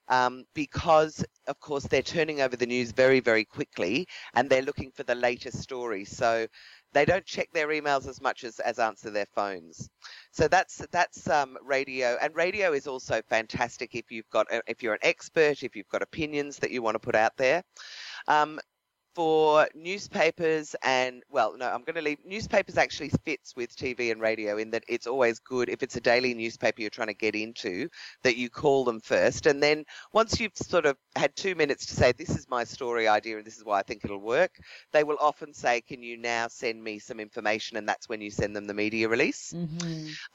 Um, 0.10 0.46
because, 0.54 1.24
of 1.48 1.60
course, 1.60 1.86
they're 1.88 2.02
turning 2.02 2.42
over 2.42 2.58
the 2.58 2.66
news 2.66 2.92
very, 2.92 3.20
very 3.22 3.46
quickly 3.46 4.08
and 4.34 4.50
they're 4.50 4.62
looking 4.62 4.92
for 4.92 5.04
the 5.04 5.16
latest 5.16 5.60
story. 5.62 6.04
So 6.06 6.48
they 6.94 7.06
don't 7.06 7.26
check 7.26 7.50
their 7.54 7.68
emails 7.70 8.08
as 8.08 8.22
much 8.22 8.44
as, 8.44 8.60
as 8.60 8.80
answer 8.80 9.10
their 9.10 9.26
phones. 9.34 9.90
So 10.32 10.48
that's 10.48 10.86
that's 10.92 11.28
um, 11.30 11.58
radio, 11.64 12.18
and 12.22 12.36
radio 12.36 12.74
is 12.74 12.88
also 12.88 13.22
fantastic 13.30 13.96
if 13.96 14.12
you've 14.12 14.30
got 14.30 14.48
if 14.68 14.84
you're 14.84 14.94
an 14.94 15.00
expert, 15.04 15.64
if 15.64 15.76
you've 15.76 15.90
got 15.90 16.02
opinions 16.02 16.58
that 16.58 16.72
you 16.72 16.82
want 16.82 16.96
to 16.96 17.00
put 17.00 17.16
out 17.16 17.36
there. 17.38 17.64
Um, 18.28 18.60
for 19.16 19.68
newspapers 19.76 20.76
and 20.84 21.24
well 21.30 21.56
no 21.58 21.68
i'm 21.68 21.84
going 21.84 21.96
to 21.96 22.02
leave 22.02 22.18
newspapers 22.26 22.78
actually 22.78 23.10
fits 23.24 23.56
with 23.56 23.76
tv 23.76 24.12
and 24.12 24.22
radio 24.22 24.58
in 24.58 24.72
that 24.72 24.84
it's 24.88 25.08
always 25.08 25.40
good 25.40 25.70
if 25.70 25.84
it's 25.84 25.96
a 25.96 26.02
daily 26.02 26.34
newspaper 26.34 26.82
you're 26.82 26.90
trying 26.90 27.08
to 27.08 27.14
get 27.14 27.36
into 27.36 27.88
that 28.24 28.38
you 28.38 28.50
call 28.50 28.84
them 28.84 29.00
first. 29.00 29.46
And 29.46 29.62
then 29.62 29.86
once 30.14 30.40
you've 30.40 30.56
sort 30.56 30.86
of 30.86 30.98
had 31.16 31.36
two 31.36 31.56
minutes 31.56 31.86
to 31.88 31.96
say 31.96 32.12
this 32.12 32.30
is 32.30 32.48
my 32.50 32.64
story 32.64 33.08
idea 33.08 33.38
and 33.38 33.46
this 33.46 33.58
is 33.58 33.66
why 33.66 33.80
i 33.80 33.84
think 33.84 34.04
it'll 34.04 34.18
work 34.18 34.52
they 34.92 35.04
will 35.04 35.18
often 35.20 35.54
say 35.54 35.82
can 35.82 36.02
you 36.04 36.18
now 36.18 36.48
send 36.48 36.84
me 36.84 37.00
some 37.00 37.20
information? 37.20 37.78
And 37.78 37.88
that's 37.88 38.10
when 38.10 38.22
you 38.22 38.30
send 38.32 38.56
them 38.56 38.66
the 38.66 38.74
media 38.74 39.08
release. 39.10 39.56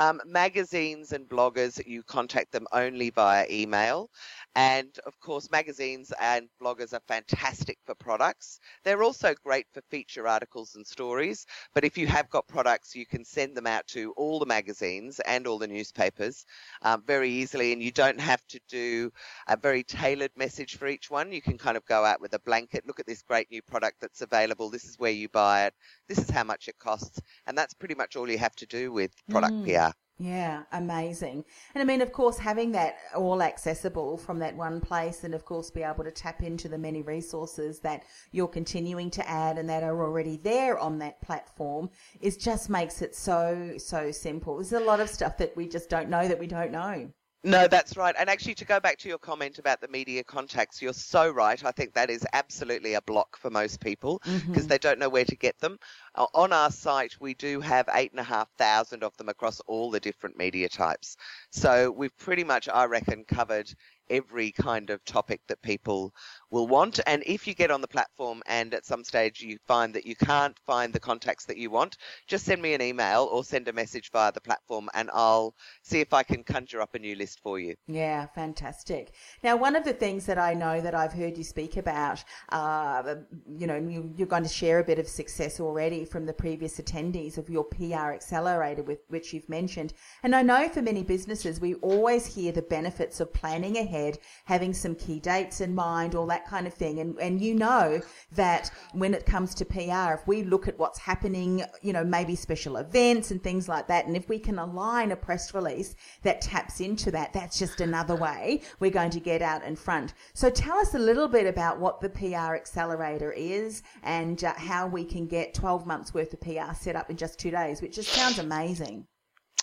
Um, 0.01 0.21
magazines 0.27 1.12
and 1.12 1.29
bloggers 1.29 1.85
you 1.87 2.03
contact 2.03 2.53
them 2.53 2.67
only 2.73 3.11
via 3.11 3.47
email. 3.51 4.11
And 4.55 4.97
of 5.07 5.19
course, 5.21 5.51
magazines 5.51 6.12
and 6.21 6.49
bloggers 6.61 6.93
are 6.93 7.03
fantastic 7.09 7.79
for 7.85 7.95
products. 7.95 8.61
They're 8.85 9.02
also 9.02 9.35
great 9.35 9.66
for 9.72 9.83
feature 9.90 10.26
articles 10.26 10.74
and 10.74 10.87
stories. 10.87 11.46
But 11.74 11.85
if 11.85 11.98
you 11.98 12.07
have 12.07 12.31
got 12.31 12.48
products, 12.48 12.94
you 12.94 13.07
can 13.07 13.24
send 13.24 13.57
them 13.57 13.66
out 13.66 13.87
to 13.88 14.12
all 14.16 14.38
the 14.38 14.46
magazines 14.46 15.20
and 15.20 15.46
all 15.46 15.59
the 15.59 15.66
newspapers 15.66 16.44
um, 16.83 17.02
very 17.07 17.31
easily. 17.31 17.72
And 17.72 17.83
you 17.83 17.90
don't 17.90 18.20
have 18.20 18.46
to 18.48 18.61
do 18.68 19.12
a 19.46 19.57
very 19.57 19.83
tailored 19.83 20.33
message 20.37 20.76
for 20.76 20.87
each 20.87 21.11
one. 21.11 21.33
You 21.33 21.42
can 21.42 21.59
kind 21.59 21.76
of 21.76 21.85
go 21.87 22.04
out 22.04 22.20
with 22.20 22.35
a 22.35 22.40
blanket 22.40 22.87
look 22.87 23.00
at 23.00 23.07
this 23.07 23.22
great 23.22 23.50
new 23.50 23.62
product 23.62 24.00
that's 24.00 24.22
available. 24.22 24.70
This 24.70 24.85
is 24.85 24.98
where 24.98 25.11
you 25.11 25.28
buy 25.28 25.66
it. 25.66 25.74
This 26.09 26.18
is 26.18 26.31
how 26.31 26.44
much 26.44 26.68
it 26.68 26.78
costs. 26.78 27.20
And 27.46 27.57
that's 27.57 27.74
pretty 27.74 27.94
much 27.94 28.16
all 28.16 28.31
you 28.31 28.38
have 28.38 28.57
to 28.57 28.66
do 28.66 28.92
with 28.92 29.12
product 29.28 29.62
PR. 29.64 29.92
Yeah, 30.20 30.64
amazing. 30.72 31.44
And 31.74 31.83
I 31.83 31.85
mean, 31.85 32.02
of 32.02 32.11
course, 32.11 32.38
having 32.38 32.72
that 32.72 32.96
all 33.14 33.40
accessible 33.40 34.16
from 34.16 34.40
that 34.40 34.57
one 34.57 34.81
place 34.81 35.22
and, 35.22 35.33
of 35.33 35.44
course, 35.44 35.70
be 35.70 35.85
able 35.85 36.02
to 36.02 36.11
tap 36.11 36.42
into 36.42 36.68
the 36.68 36.76
many 36.76 37.02
resources 37.02 37.78
that 37.81 38.02
you're 38.33 38.48
continuing 38.48 39.11
to 39.12 39.28
add 39.28 39.59
and 39.59 39.70
that 39.70 39.85
are 39.85 40.02
already 40.02 40.37
there 40.37 40.76
on 40.76 40.98
that 40.98 41.22
platform 41.22 41.88
is 42.20 42.37
just 42.37 42.68
makes 42.68 43.00
it 43.00 43.14
so, 43.14 43.74
so 43.78 44.11
simple. 44.11 44.57
There's 44.57 44.72
a 44.72 44.81
lot 44.81 44.98
of 44.98 45.09
stuff 45.09 45.37
that 45.38 45.57
we 45.57 45.68
just 45.68 45.88
don't 45.88 46.11
know 46.11 46.26
that 46.26 46.40
we 46.40 46.48
don't 46.48 46.72
know. 46.72 47.12
No, 47.44 47.68
that's 47.68 47.96
right. 47.96 48.14
And 48.18 48.29
actually, 48.29 48.57
to 48.57 48.64
go 48.64 48.81
back 48.81 48.98
to 48.98 49.09
your 49.09 49.18
comment 49.18 49.59
about 49.59 49.81
the 49.81 49.88
media 49.88 50.24
contacts, 50.24 50.83
you're 50.83 50.92
so 50.92 51.31
right. 51.31 51.62
I 51.64 51.70
think 51.70 51.94
that 51.94 52.11
is 52.11 52.27
absolutely 52.33 52.94
a 52.94 53.01
block 53.03 53.37
for 53.37 53.48
most 53.51 53.81
people 53.81 54.20
because 54.51 54.66
Mm-hmm. 54.66 54.68
they 54.68 54.79
don't 54.79 54.98
know 54.98 55.09
where 55.09 55.24
to 55.24 55.37
get 55.37 55.59
them. 55.61 55.79
Uh, 56.14 56.27
on 56.35 56.53
our 56.53 56.70
site, 56.70 57.14
we 57.20 57.35
do 57.35 57.61
have 57.61 57.88
eight 57.94 58.11
and 58.11 58.20
a 58.20 58.24
half 58.24 58.51
thousand 58.59 59.05
of 59.05 59.16
them 59.16 59.29
across 59.29 59.61
all 59.61 59.90
the 59.90 60.01
different 60.01 60.37
media 60.37 60.68
types. 60.68 61.16
So 61.51 61.90
we've 61.92 62.16
pretty 62.18 62.44
much, 62.44 62.68
I 62.68 62.85
reckon, 62.87 63.24
covered 63.24 63.72
every 64.11 64.53
kind 64.53 64.90
of 64.90 65.05
topic 65.05 65.40
that 65.49 65.61
people 65.62 66.14
will 66.51 66.66
want. 66.66 67.01
And 67.07 67.23
if 67.27 67.47
you 67.47 67.55
get 67.55 67.71
on 67.71 67.81
the 67.81 67.88
platform 67.88 68.42
and 68.47 68.75
at 68.75 68.87
some 68.87 69.05
stage 69.05 69.40
you 69.40 69.59
find 69.66 69.94
that 69.94 70.07
you 70.07 70.16
can't 70.16 70.59
find 70.66 70.92
the 70.92 71.01
contacts 71.01 71.44
that 71.47 71.57
you 71.57 71.71
want, 71.71 71.97
just 72.27 72.44
send 72.44 72.62
me 72.62 72.75
an 72.75 72.83
email 72.83 73.29
or 73.31 73.44
send 73.44 73.68
a 73.68 73.73
message 73.73 74.11
via 74.11 74.33
the 74.33 74.40
platform 74.40 74.88
and 74.94 75.11
I'll 75.12 75.55
see 75.83 76.01
if 76.01 76.12
I 76.12 76.23
can 76.23 76.44
conjure 76.44 76.81
up 76.81 76.94
a 76.94 76.99
new 76.99 77.14
list 77.14 77.40
for 77.42 77.59
you. 77.59 77.75
Yeah, 77.87 78.27
fantastic. 78.27 79.12
Now, 79.42 79.57
one 79.57 79.77
of 79.77 79.85
the 79.85 79.92
things 79.92 80.27
that 80.27 80.38
I 80.38 80.55
know 80.55 80.81
that 80.81 80.94
I've 80.94 81.12
heard 81.12 81.37
you 81.37 81.44
speak 81.44 81.77
about, 81.77 82.23
uh, 82.51 83.16
you 83.49 83.66
know, 83.66 83.77
you, 83.77 84.12
you're 84.16 84.27
going 84.27 84.42
to 84.42 84.49
share 84.49 84.79
a 84.79 84.85
bit 84.85 84.99
of 84.99 85.09
success 85.09 85.61
already 85.61 86.05
from 86.05 86.27
the 86.27 86.33
previous 86.33 86.79
attendees 86.81 87.38
of 87.38 87.49
your 87.49 87.64
PR 87.64 88.12
accelerator, 88.12 88.83
with 88.83 89.01
which 89.09 89.33
you've 89.33 89.49
mentioned. 89.49 89.92
And 90.23 90.35
I 90.35 90.42
know 90.42 90.68
for 90.68 90.83
many 90.83 91.03
businesses, 91.03 91.61
we 91.61 91.75
always 91.75 92.27
hear 92.27 92.53
the 92.53 92.62
benefits 92.62 93.21
of 93.21 93.33
planning 93.33 93.77
ahead, 93.77 93.98
having 94.45 94.73
some 94.73 94.95
key 94.95 95.21
dates 95.21 95.61
in 95.61 95.75
mind, 95.75 96.15
all 96.15 96.27
that 96.27 96.47
kind 96.47 96.67
of 96.67 96.75
thing. 96.75 97.01
And 97.01 97.19
and 97.19 97.41
you 97.41 97.55
know 97.55 98.01
that 98.33 98.71
when 98.93 99.15
it 99.15 99.27
comes 99.27 99.55
to 99.57 99.65
PR, 99.65 100.15
if 100.15 100.27
we 100.27 100.43
look 100.43 100.69
at 100.69 100.79
what's 100.79 100.99
happening, 100.99 101.63
you 101.83 101.93
know, 101.93 102.05
maybe 102.05 102.35
special 102.35 102.77
events 102.77 103.31
and 103.31 103.43
things 103.43 103.69
like 103.69 103.87
that, 103.89 104.07
and 104.07 104.17
if 104.17 104.29
we 104.29 104.39
can 104.39 104.59
align 104.59 105.13
a 105.13 105.17
press 105.17 105.55
release 105.55 105.95
that 106.23 106.41
taps 106.41 106.81
into 106.81 107.11
that, 107.11 107.33
that's 107.33 107.59
just 107.59 107.81
another 107.81 108.17
way 108.17 108.63
we're 108.81 108.91
going 108.91 109.11
to 109.11 109.21
get 109.21 109.43
out 109.43 109.65
in 109.65 109.77
front. 109.77 110.15
So 110.35 110.51
tell 110.51 110.79
us 110.79 110.95
a 110.95 110.99
little 110.99 111.29
bit 111.29 111.47
about 111.47 111.81
what 111.81 112.01
the 112.01 112.09
PR 112.09 112.55
accelerator 112.55 113.33
is 113.33 113.83
and 114.03 114.43
uh, 114.45 114.55
how 114.55 114.87
we 114.87 115.05
can 115.05 115.27
get 115.27 115.55
12 115.55 115.87
months 115.87 116.15
worth 116.15 116.33
of 116.33 116.41
PR 116.41 116.75
set 116.75 116.97
up 116.97 117.11
in 117.11 117.17
just 117.17 117.39
two 117.39 117.51
days, 117.51 117.83
which 117.83 117.97
just 117.97 118.09
sounds 118.09 118.39
amazing. 118.39 119.07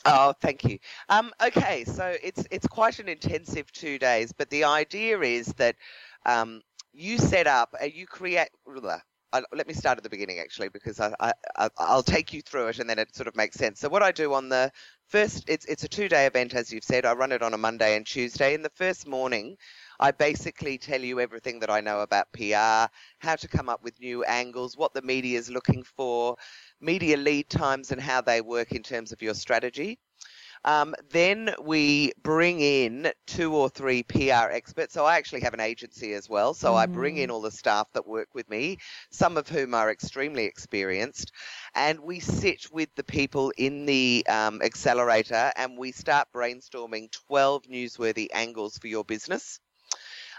Oh, 0.05 0.33
thank 0.39 0.63
you. 0.63 0.77
Um, 1.09 1.31
okay, 1.43 1.83
so 1.85 2.15
it's 2.23 2.45
it's 2.51 2.67
quite 2.67 2.99
an 2.99 3.09
intensive 3.09 3.71
two 3.71 3.97
days, 3.97 4.33
but 4.33 4.49
the 4.51 4.65
idea 4.65 5.19
is 5.21 5.47
that 5.55 5.75
um, 6.25 6.61
you 6.93 7.17
set 7.17 7.47
up, 7.47 7.73
uh, 7.81 7.85
you 7.85 8.05
create. 8.05 8.49
let 9.53 9.67
me 9.67 9.73
start 9.73 9.97
at 9.97 10.03
the 10.03 10.09
beginning 10.09 10.39
actually, 10.39 10.69
because 10.69 10.99
I, 10.99 11.33
I- 11.57 11.69
I'll 11.77 12.03
take 12.03 12.33
you 12.33 12.41
through 12.41 12.67
it, 12.67 12.79
and 12.79 12.89
then 12.89 12.99
it 12.99 13.15
sort 13.15 13.27
of 13.27 13.35
makes 13.35 13.57
sense. 13.57 13.79
So 13.79 13.89
what 13.89 14.03
I 14.03 14.11
do 14.11 14.33
on 14.33 14.49
the 14.49 14.71
first, 15.07 15.45
it's 15.49 15.65
it's 15.65 15.83
a 15.83 15.89
two 15.89 16.07
day 16.07 16.25
event, 16.27 16.53
as 16.55 16.71
you've 16.71 16.83
said. 16.83 17.05
I 17.05 17.13
run 17.13 17.31
it 17.31 17.41
on 17.41 17.53
a 17.53 17.57
Monday 17.57 17.95
and 17.95 18.05
Tuesday. 18.05 18.53
In 18.53 18.61
the 18.61 18.71
first 18.75 19.07
morning, 19.07 19.57
I 19.99 20.11
basically 20.11 20.77
tell 20.77 21.01
you 21.01 21.19
everything 21.19 21.59
that 21.59 21.69
I 21.69 21.81
know 21.81 22.01
about 22.01 22.31
PR, 22.33 22.91
how 23.19 23.35
to 23.35 23.47
come 23.47 23.69
up 23.69 23.83
with 23.83 23.99
new 23.99 24.23
angles, 24.23 24.77
what 24.77 24.93
the 24.93 25.01
media 25.01 25.37
is 25.39 25.49
looking 25.49 25.83
for, 25.83 26.35
media 26.81 27.17
lead 27.17 27.49
times, 27.49 27.91
and 27.91 28.01
how 28.01 28.21
they 28.21 28.41
work 28.41 28.71
in 28.71 28.83
terms 28.83 29.11
of 29.11 29.21
your 29.21 29.33
strategy. 29.33 29.99
Um, 30.65 30.95
then 31.11 31.53
we 31.61 32.11
bring 32.23 32.59
in 32.59 33.11
two 33.27 33.53
or 33.55 33.69
three 33.69 34.03
PR 34.03 34.49
experts. 34.51 34.93
So 34.93 35.05
I 35.05 35.17
actually 35.17 35.41
have 35.41 35.53
an 35.53 35.59
agency 35.59 36.13
as 36.13 36.27
well. 36.27 36.53
So 36.55 36.75
I 36.75 36.87
bring 36.87 37.17
in 37.17 37.29
all 37.29 37.41
the 37.41 37.51
staff 37.51 37.87
that 37.93 38.07
work 38.07 38.29
with 38.33 38.49
me, 38.49 38.77
some 39.11 39.37
of 39.37 39.47
whom 39.47 39.75
are 39.75 39.91
extremely 39.91 40.45
experienced, 40.45 41.31
and 41.75 41.99
we 41.99 42.19
sit 42.19 42.65
with 42.71 42.89
the 42.95 43.03
people 43.03 43.51
in 43.57 43.85
the 43.85 44.25
um, 44.27 44.61
accelerator 44.63 45.51
and 45.55 45.77
we 45.77 45.91
start 45.91 46.29
brainstorming 46.33 47.11
12 47.27 47.63
newsworthy 47.63 48.27
angles 48.33 48.77
for 48.77 48.87
your 48.87 49.03
business. 49.03 49.59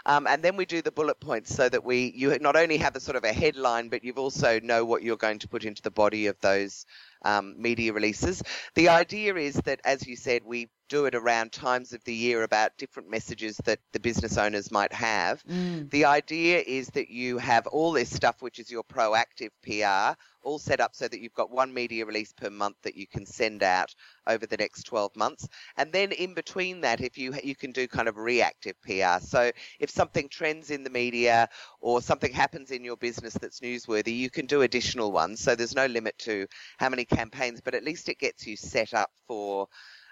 Um, 0.07 0.25
and 0.25 0.41
then 0.41 0.55
we 0.55 0.65
do 0.65 0.81
the 0.81 0.91
bullet 0.91 1.19
points 1.19 1.53
so 1.53 1.67
that 1.67 1.83
we 1.83 2.13
you 2.15 2.37
not 2.39 2.55
only 2.55 2.77
have 2.77 2.95
a 2.95 2.99
sort 3.01 3.17
of 3.17 3.25
a 3.25 3.33
headline, 3.33 3.89
but 3.89 4.03
you've 4.05 4.17
also 4.17 4.59
know 4.61 4.85
what 4.85 5.03
you're 5.03 5.17
going 5.17 5.39
to 5.39 5.49
put 5.49 5.65
into 5.65 5.81
the 5.81 5.91
body 5.91 6.27
of 6.27 6.39
those 6.41 6.85
um, 7.23 7.55
media 7.57 7.93
releases. 7.93 8.41
The 8.75 8.89
idea 8.89 9.35
is 9.35 9.55
that, 9.65 9.79
as 9.83 10.05
you 10.07 10.15
said, 10.15 10.43
we 10.45 10.69
do 10.89 11.05
it 11.05 11.15
around 11.15 11.51
times 11.51 11.91
of 11.93 12.03
the 12.05 12.13
year 12.13 12.43
about 12.43 12.77
different 12.77 13.09
messages 13.09 13.57
that 13.65 13.79
the 13.91 13.99
business 13.99 14.37
owners 14.37 14.71
might 14.71 14.93
have. 14.93 15.43
The 15.89 16.05
idea 16.05 16.63
is 16.65 16.87
that 16.91 17.09
you 17.09 17.37
have 17.39 17.67
all 17.67 17.91
this 17.91 18.13
stuff, 18.13 18.41
which 18.41 18.59
is 18.59 18.71
your 18.71 18.83
proactive 18.83 19.49
PR, 19.63 20.17
all 20.43 20.59
set 20.59 20.79
up 20.79 20.95
so 20.95 21.07
that 21.07 21.19
you've 21.19 21.33
got 21.33 21.51
one 21.51 21.73
media 21.73 22.05
release 22.05 22.31
per 22.31 22.49
month 22.49 22.77
that 22.83 22.95
you 22.95 23.05
can 23.05 23.25
send 23.25 23.63
out 23.63 23.93
over 24.27 24.45
the 24.45 24.55
next 24.55 24.83
12 24.83 25.13
months. 25.17 25.47
And 25.75 25.91
then 25.91 26.13
in 26.13 26.33
between 26.33 26.81
that, 26.81 27.01
if 27.01 27.17
you 27.17 27.33
you 27.43 27.55
can 27.55 27.71
do 27.71 27.85
kind 27.87 28.07
of 28.07 28.15
reactive 28.15 28.75
PR. 28.81 29.19
So 29.19 29.51
if 29.79 29.89
something 29.89 30.29
trends 30.29 30.71
in 30.71 30.85
the 30.85 30.89
media 30.89 31.49
or 31.81 32.01
something 32.01 32.31
happens 32.31 32.71
in 32.71 32.85
your 32.85 32.95
business 32.95 33.33
that's 33.33 33.59
newsworthy, 33.59 34.15
you 34.15 34.29
can 34.29 34.45
do 34.45 34.61
additional 34.61 35.11
ones. 35.11 35.41
So 35.41 35.53
there's 35.53 35.75
no 35.75 35.87
limit 35.87 36.17
to 36.19 36.47
how 36.77 36.87
many 36.87 37.03
campaigns, 37.07 37.61
but 37.61 37.75
at 37.75 37.83
least 37.83 38.09
it 38.09 38.19
gets 38.19 38.45
you 38.45 38.55
set 38.55 38.93
up 38.93 39.09
for 39.27 39.67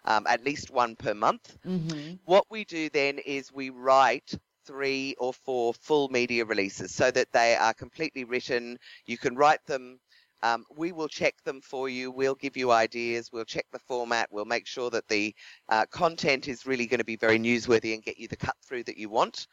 um, 0.05 0.25
at 0.27 0.43
least 0.43 0.71
one 0.71 0.95
per 0.95 1.13
month. 1.13 1.57
Mm-hmm. 1.65 2.15
What 2.25 2.45
we 2.49 2.65
do 2.65 2.89
then 2.89 3.19
is 3.19 3.51
we 3.51 3.69
write 3.69 4.33
three 4.65 5.15
or 5.19 5.33
four 5.33 5.73
full 5.73 6.09
media 6.09 6.45
releases 6.45 6.93
so 6.93 7.11
that 7.11 7.31
they 7.31 7.55
are 7.55 7.73
completely 7.73 8.23
written. 8.23 8.77
You 9.05 9.17
can 9.17 9.35
write 9.35 9.65
them. 9.65 9.99
Um, 10.43 10.65
we 10.75 10.91
will 10.91 11.07
check 11.07 11.35
them 11.43 11.61
for 11.61 11.89
you. 11.89 12.11
We'll 12.11 12.35
give 12.35 12.57
you 12.57 12.71
ideas. 12.71 13.31
We'll 13.31 13.45
check 13.45 13.65
the 13.71 13.79
format. 13.79 14.29
We'll 14.31 14.45
make 14.45 14.67
sure 14.67 14.89
that 14.91 15.07
the 15.07 15.33
uh, 15.69 15.85
content 15.89 16.47
is 16.47 16.65
really 16.65 16.85
going 16.85 16.99
to 16.99 17.05
be 17.05 17.15
very 17.15 17.39
newsworthy 17.39 17.93
and 17.93 18.03
get 18.03 18.19
you 18.19 18.27
the 18.27 18.35
cut 18.35 18.55
through 18.63 18.83
that 18.83 18.97
you 18.97 19.09
want. 19.09 19.47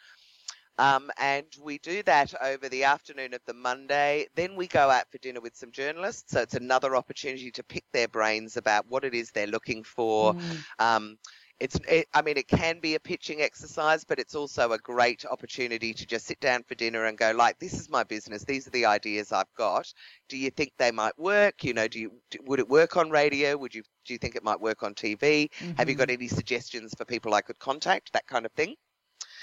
Um, 0.79 1.11
and 1.19 1.47
we 1.63 1.79
do 1.79 2.03
that 2.05 2.33
over 2.43 2.69
the 2.69 2.85
afternoon 2.85 3.35
of 3.35 3.41
the 3.47 3.55
Monday. 3.55 4.27
Then 4.35 4.57
we 4.57 4.67
go 4.67 4.91
out 4.91 5.11
for 5.11 5.19
dinner 5.19 5.41
with 5.41 5.55
some 5.57 5.71
journalists. 5.71 6.33
So 6.33 6.41
it's 6.41 6.55
another 6.55 6.97
opportunity 6.97 7.51
to 7.53 7.63
pick 7.65 7.85
their 7.93 8.09
brains 8.09 8.57
about 8.57 8.87
what 8.89 9.05
it 9.05 9.15
is 9.15 9.31
they're 9.31 9.47
looking 9.47 9.85
for. 9.85 10.35
Um, 10.79 11.19
it's, 11.61 11.79
it, 11.87 12.09
I 12.13 12.23
mean, 12.23 12.37
it 12.39 12.49
can 12.49 12.81
be 12.81 12.97
a 12.97 13.01
pitching 13.01 13.41
exercise, 13.41 14.03
but 14.03 14.19
it's 14.19 14.35
also 14.35 14.73
a 14.73 14.79
great 14.79 15.25
opportunity 15.25 15.95
to 15.95 16.07
just 16.07 16.27
sit 16.27 16.41
down 16.41 16.65
for 16.65 16.75
dinner 16.75 17.05
and 17.05 17.17
go, 17.17 17.31
like, 17.31 17.59
this 17.61 17.75
is 17.75 17.89
my 17.89 18.03
business. 18.03 18.45
These 18.45 18.67
are 18.67 18.71
the 18.71 18.87
ideas 18.87 19.31
I've 19.31 19.55
got. 19.57 19.93
Do 20.29 20.37
you 20.37 20.51
think 20.51 20.73
they 20.77 20.91
might 20.91 21.17
work? 21.19 21.63
You 21.63 21.75
know, 21.75 21.87
do 21.87 22.01
you 22.01 22.21
do, 22.31 22.39
would 22.47 22.59
it 22.59 22.69
work 22.69 22.97
on 22.97 23.11
radio? 23.11 23.57
Would 23.57 23.75
you 23.77 23.83
do 24.05 24.13
you 24.13 24.19
think 24.19 24.35
it 24.35 24.43
might 24.43 24.61
work 24.61 24.83
on 24.83 24.95
TV? 24.95 25.51
Have 25.77 25.89
you 25.89 25.95
got 25.95 26.11
any 26.11 26.27
suggestions 26.27 26.95
for 26.97 27.05
people 27.05 27.33
I 27.35 27.43
could 27.43 27.59
contact? 27.61 28.13
That 28.13 28.27
kind 28.27 28.45
of 28.45 28.53
thing. 28.53 28.75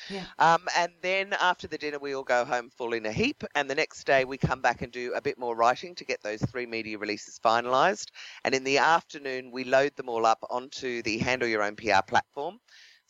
Yeah. 0.09 0.25
Um, 0.37 0.67
and 0.77 0.91
then 1.01 1.33
after 1.39 1.67
the 1.67 1.77
dinner, 1.77 1.99
we 1.99 2.15
all 2.15 2.23
go 2.23 2.45
home 2.45 2.69
full 2.69 2.93
in 2.93 3.05
a 3.05 3.11
heap. 3.11 3.43
And 3.55 3.69
the 3.69 3.75
next 3.75 4.05
day, 4.05 4.25
we 4.25 4.37
come 4.37 4.61
back 4.61 4.81
and 4.81 4.91
do 4.91 5.13
a 5.13 5.21
bit 5.21 5.37
more 5.37 5.55
writing 5.55 5.95
to 5.95 6.05
get 6.05 6.21
those 6.21 6.41
three 6.41 6.65
media 6.65 6.97
releases 6.97 7.39
finalised. 7.39 8.07
And 8.43 8.55
in 8.55 8.63
the 8.63 8.79
afternoon, 8.79 9.51
we 9.51 9.63
load 9.63 9.95
them 9.95 10.09
all 10.09 10.25
up 10.25 10.43
onto 10.49 11.01
the 11.03 11.17
Handle 11.19 11.47
Your 11.47 11.63
Own 11.63 11.75
PR 11.75 12.01
platform 12.07 12.59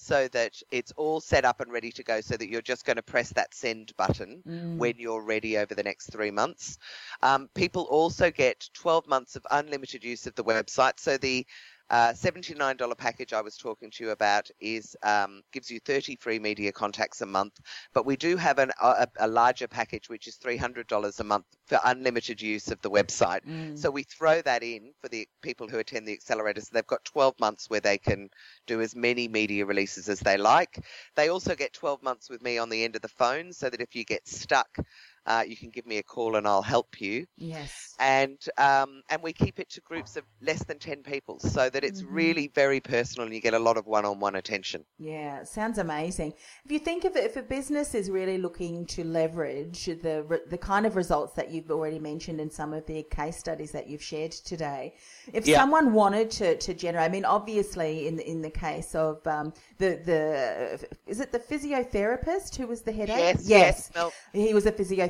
so 0.02 0.30
that 0.30 0.54
it's 0.72 0.94
all 0.94 1.20
set 1.20 1.44
up 1.44 1.60
and 1.60 1.74
ready 1.74 1.92
to 1.92 2.04
go 2.04 2.22
so 2.22 2.38
that 2.38 2.48
you're 2.48 2.62
just 2.62 2.86
going 2.86 2.96
to 2.96 3.04
press 3.04 3.34
that 3.34 3.54
send 3.54 3.92
button 3.98 4.42
when 4.78 4.94
you're 4.98 5.22
ready 5.22 5.58
over 5.58 5.76
the 5.76 5.84
next 5.84 6.10
three 6.10 6.32
months. 6.32 6.78
Um, 7.22 7.50
people 7.54 7.84
also 7.84 8.32
get 8.32 8.70
12 8.74 9.08
months 9.08 9.36
of 9.36 9.46
unlimited 9.52 10.04
use 10.06 10.26
of 10.26 10.36
the 10.36 10.44
website. 10.44 11.00
So 11.00 11.18
the 11.18 11.46
uh, 11.90 12.14
$79 12.14 12.98
package 12.98 13.34
I 13.34 13.42
was 13.42 13.58
talking 13.58 13.90
to 13.92 14.04
you 14.04 14.12
about 14.12 14.50
is 14.60 14.96
um, 15.04 15.42
gives 15.52 15.72
you 15.72 15.80
30 15.80 16.16
free 16.18 16.40
media 16.40 16.72
contacts 16.72 17.22
a 17.22 17.26
month, 17.26 17.60
but 17.94 18.06
we 18.06 18.16
do 18.16 18.38
have 18.38 18.60
an, 18.60 18.72
a, 18.82 19.08
a 19.20 19.28
larger 19.28 19.68
package 19.68 20.10
which 20.10 20.28
is 20.28 20.38
$300 20.38 21.20
a 21.20 21.24
month 21.24 21.46
for 21.66 21.80
unlimited 21.86 22.42
use 22.42 22.70
of 22.70 22.82
the 22.82 22.90
website. 22.92 23.42
So 23.74 23.90
we 23.90 24.04
throw 24.04 24.42
that 24.42 24.64
in 24.64 24.94
for 25.02 25.10
the 25.10 25.28
people 25.42 25.68
who 25.68 25.80
attend 25.80 26.08
the 26.08 26.18
accelerators. 26.18 26.64
So 26.64 26.70
they've 26.74 26.86
got 26.88 27.04
12 27.06 27.40
months 27.40 27.70
where 27.70 27.80
they 27.80 27.98
can 27.98 28.30
do 28.68 28.82
as 28.82 28.96
many 28.96 29.28
media 29.28 29.66
releases 29.66 30.10
as 30.10 30.20
they 30.20 30.38
like. 30.38 30.84
They 31.16 31.30
also 31.30 31.56
get 31.56 31.74
12 31.74 32.04
months 32.04 32.30
with 32.30 32.42
me 32.42 32.58
on 32.58 32.70
the 32.70 32.84
end 32.84 32.96
of 32.96 33.02
the 33.02 33.08
phone 33.08 33.52
so 33.54 33.70
that 33.70 33.82
if 33.82 33.96
you 33.96 34.04
get 34.06 34.28
stuck, 34.28 34.78
uh, 35.26 35.44
you 35.48 35.56
can 35.58 35.70
give 35.70 35.86
me 35.86 35.98
a 35.98 36.04
call 36.04 36.36
and 36.36 36.48
I'll 36.48 36.62
help 36.62 37.00
you 37.02 37.26
Yes. 37.38 37.96
and 38.00 38.38
um, 38.58 39.02
and 39.10 39.22
we 39.22 39.34
keep 39.34 39.60
it 39.60 39.70
to 39.72 39.82
groups 39.82 40.16
of 40.16 40.24
less 40.42 40.64
than 40.64 40.80
10 40.80 41.04
people 41.04 41.40
so 41.40 41.70
that 41.70 41.84
it's 41.84 42.04
really 42.04 42.52
very 42.56 42.80
personal 42.80 43.26
and 43.26 43.34
you 43.36 43.42
get 43.42 43.54
a 43.54 43.60
lot 43.60 43.78
of 43.78 43.86
one-on-one 43.86 44.36
attention 44.36 44.86
Yeah, 44.98 45.44
sounds 45.44 45.78
amazing. 45.78 46.34
If 46.66 46.72
you 46.72 46.80
think 46.80 47.06
of 47.06 47.16
it, 47.16 47.24
if 47.26 47.36
a 47.38 47.42
business 47.42 47.94
is 47.96 48.10
really 48.10 48.38
looking 48.38 48.86
to 48.88 49.04
leverage 49.04 49.86
the 49.86 50.42
the 50.50 50.58
kind 50.58 50.86
of 50.86 50.96
results 50.96 51.34
that 51.34 51.50
you've 51.52 51.72
already 51.72 52.00
mentioned 52.00 52.40
in 52.40 52.50
some 52.50 52.74
of 52.74 52.86
the 52.86 53.04
case 53.04 53.38
studies 53.38 53.72
that 53.72 53.88
you've 53.88 54.04
shared 54.04 54.32
today, 54.32 54.94
if 55.34 55.46
Yeah. 55.48 55.58
someone 55.60 55.94
wanted 55.94 56.32
to, 56.32 56.58
to 56.58 56.74
generate, 56.74 57.06
I 57.06 57.10
mean, 57.10 57.26
obviously 57.26 58.08
in 58.08 58.16
the, 58.18 58.30
in 58.30 58.42
the 58.42 58.50
case 58.52 58.96
of 58.96 59.26
um, 59.28 59.54
the 59.78 59.90
the 60.10 60.88
is 61.08 61.20
it 61.20 61.32
the 61.32 61.40
physiotherapist 61.40 62.56
who 62.56 62.68
was 62.68 62.82
the 62.82 62.92
headache? 62.92 63.18
Yes, 63.18 63.48
yes, 63.48 63.92
Mel. 63.96 64.12
he 64.34 64.54
was 64.54 64.66
a 64.66 64.72
physiotherapist. 64.72 65.09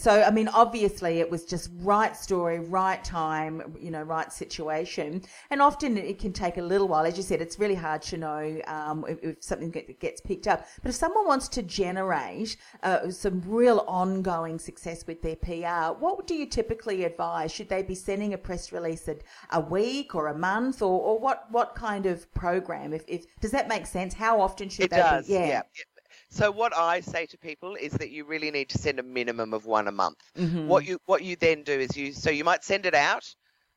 So, 0.00 0.22
I 0.22 0.30
mean, 0.30 0.48
obviously 0.48 1.20
it 1.20 1.30
was 1.30 1.44
just 1.44 1.70
right 1.80 2.16
story, 2.16 2.60
right 2.60 3.02
time, 3.04 3.76
you 3.80 3.90
know, 3.90 4.02
right 4.02 4.32
situation. 4.32 5.22
And 5.50 5.60
often 5.60 5.96
it 5.96 6.18
can 6.18 6.32
take 6.32 6.56
a 6.56 6.62
little 6.62 6.88
while. 6.88 7.04
As 7.04 7.16
you 7.16 7.22
said, 7.22 7.40
it's 7.40 7.58
really 7.58 7.74
hard 7.74 8.02
to 8.02 8.16
know 8.16 8.60
um, 8.66 9.04
if, 9.08 9.22
if, 9.22 9.36
something 9.42 9.70
gets 10.00 10.20
picked 10.20 10.46
up. 10.46 10.66
But 10.82 10.90
if 10.90 10.94
someone 10.94 11.26
wants 11.26 11.48
to 11.48 11.62
generate 11.62 12.56
uh, 12.82 13.10
some 13.10 13.42
real 13.46 13.84
ongoing 13.86 14.58
success 14.58 15.06
with 15.06 15.22
their 15.22 15.36
PR, 15.36 15.98
what 15.98 16.26
do 16.26 16.34
you 16.34 16.46
typically 16.46 17.04
advise? 17.04 17.52
Should 17.52 17.68
they 17.68 17.82
be 17.82 17.94
sending 17.94 18.34
a 18.34 18.38
press 18.38 18.72
release 18.72 19.08
a, 19.08 19.16
a 19.50 19.60
week 19.60 20.14
or 20.14 20.28
a 20.28 20.36
month 20.36 20.82
or, 20.82 21.00
or 21.00 21.18
what, 21.18 21.46
what 21.50 21.74
kind 21.74 22.06
of 22.06 22.32
program? 22.34 22.92
If, 22.92 23.04
if 23.08 23.24
Does 23.40 23.50
that 23.52 23.68
make 23.68 23.86
sense? 23.86 24.14
How 24.14 24.40
often 24.40 24.68
should 24.68 24.86
it 24.86 24.90
they 24.90 24.96
does, 24.98 25.26
be? 25.26 25.34
Yeah. 25.34 25.46
yeah. 25.46 25.62
So 26.34 26.50
what 26.50 26.76
I 26.76 26.98
say 26.98 27.26
to 27.26 27.38
people 27.38 27.76
is 27.76 27.92
that 27.92 28.10
you 28.10 28.24
really 28.24 28.50
need 28.50 28.68
to 28.70 28.78
send 28.78 28.98
a 28.98 29.04
minimum 29.04 29.54
of 29.54 29.66
one 29.66 29.86
a 29.86 29.92
month. 29.92 30.18
Mm-hmm. 30.36 30.66
What 30.66 30.84
you 30.84 30.98
what 31.06 31.22
you 31.22 31.36
then 31.36 31.62
do 31.62 31.72
is 31.72 31.96
you 31.96 32.12
so 32.12 32.28
you 32.28 32.42
might 32.42 32.64
send 32.64 32.86
it 32.86 32.94
out. 32.94 33.24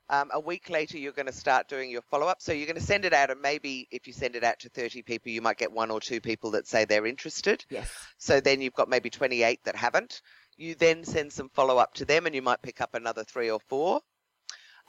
Um, 0.09 0.29
a 0.33 0.39
week 0.39 0.69
later, 0.71 0.97
you're 0.97 1.11
going 1.11 1.27
to 1.27 1.33
start 1.33 1.67
doing 1.67 1.91
your 1.91 2.01
follow 2.01 2.25
up. 2.25 2.41
So 2.41 2.53
you're 2.53 2.65
going 2.65 2.79
to 2.79 2.81
send 2.81 3.05
it 3.05 3.13
out, 3.13 3.29
and 3.29 3.41
maybe 3.41 3.87
if 3.91 4.07
you 4.07 4.13
send 4.13 4.35
it 4.35 4.43
out 4.43 4.57
to 4.59 4.69
30 4.69 5.03
people, 5.03 5.31
you 5.31 5.41
might 5.41 5.57
get 5.57 5.71
one 5.71 5.91
or 5.91 5.99
two 5.99 6.19
people 6.19 6.51
that 6.51 6.65
say 6.65 6.85
they're 6.85 7.05
interested. 7.05 7.63
Yes. 7.69 7.91
So 8.17 8.39
then 8.39 8.61
you've 8.61 8.73
got 8.73 8.89
maybe 8.89 9.09
28 9.09 9.59
that 9.65 9.75
haven't. 9.75 10.21
You 10.55 10.75
then 10.75 11.03
send 11.03 11.33
some 11.33 11.49
follow 11.49 11.77
up 11.77 11.93
to 11.95 12.05
them, 12.05 12.25
and 12.25 12.33
you 12.33 12.41
might 12.41 12.61
pick 12.63 12.81
up 12.81 12.95
another 12.95 13.23
three 13.23 13.51
or 13.51 13.59
four. 13.67 13.99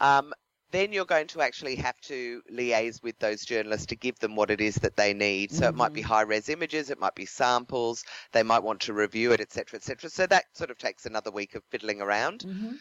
Um, 0.01 0.33
then 0.71 0.93
you're 0.93 1.05
going 1.05 1.27
to 1.29 1.41
actually 1.41 1.77
have 1.77 1.99
to 2.03 2.43
liaise 2.53 3.03
with 3.03 3.19
those 3.19 3.45
journalists 3.45 3.87
to 3.87 3.97
give 3.97 4.19
them 4.19 4.37
what 4.37 4.51
it 4.51 4.61
is 4.61 4.77
that 4.77 4.97
they 4.97 5.15
need. 5.15 5.51
So 5.53 5.63
mm-hmm. 5.63 5.69
it 5.69 5.77
might 5.77 5.93
be 5.93 6.03
high 6.03 6.23
res 6.23 6.49
images, 6.49 6.91
it 6.91 7.01
might 7.01 7.15
be 7.15 7.27
samples, 7.27 8.05
they 8.33 8.43
might 8.43 8.63
want 8.63 8.81
to 8.83 8.93
review 8.93 9.33
it, 9.33 9.41
etc., 9.41 9.79
etc. 9.79 10.11
So 10.11 10.27
that 10.27 10.45
sort 10.53 10.71
of 10.71 10.79
takes 10.79 11.07
another 11.07 11.31
week 11.31 11.55
of 11.55 11.63
fiddling 11.71 12.01
around. 12.01 12.41
Mm-hmm. 12.41 12.73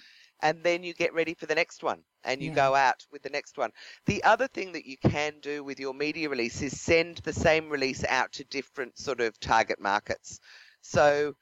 And 0.41 0.63
then 0.63 0.83
you 0.83 0.93
get 0.93 1.13
ready 1.15 1.33
for 1.33 1.47
the 1.47 1.55
next 1.55 1.81
one 1.81 2.03
and 2.23 2.41
you 2.41 2.49
Yeah. 2.49 2.55
go 2.55 2.75
out 2.75 3.05
with 3.11 3.23
the 3.23 3.29
next 3.29 3.57
one. 3.57 3.71
The 4.05 4.23
other 4.23 4.47
thing 4.47 4.73
that 4.73 4.85
you 4.85 4.97
can 4.97 5.39
do 5.39 5.63
with 5.63 5.79
your 5.79 5.95
media 5.95 6.29
release 6.29 6.61
is 6.61 6.79
send 6.79 7.17
the 7.17 7.33
same 7.33 7.69
release 7.69 8.03
out 8.03 8.33
to 8.33 8.43
different 8.43 8.99
sort 8.99 9.19
of 9.19 9.39
target 9.39 9.79
markets. 9.79 10.39
So 10.81 11.35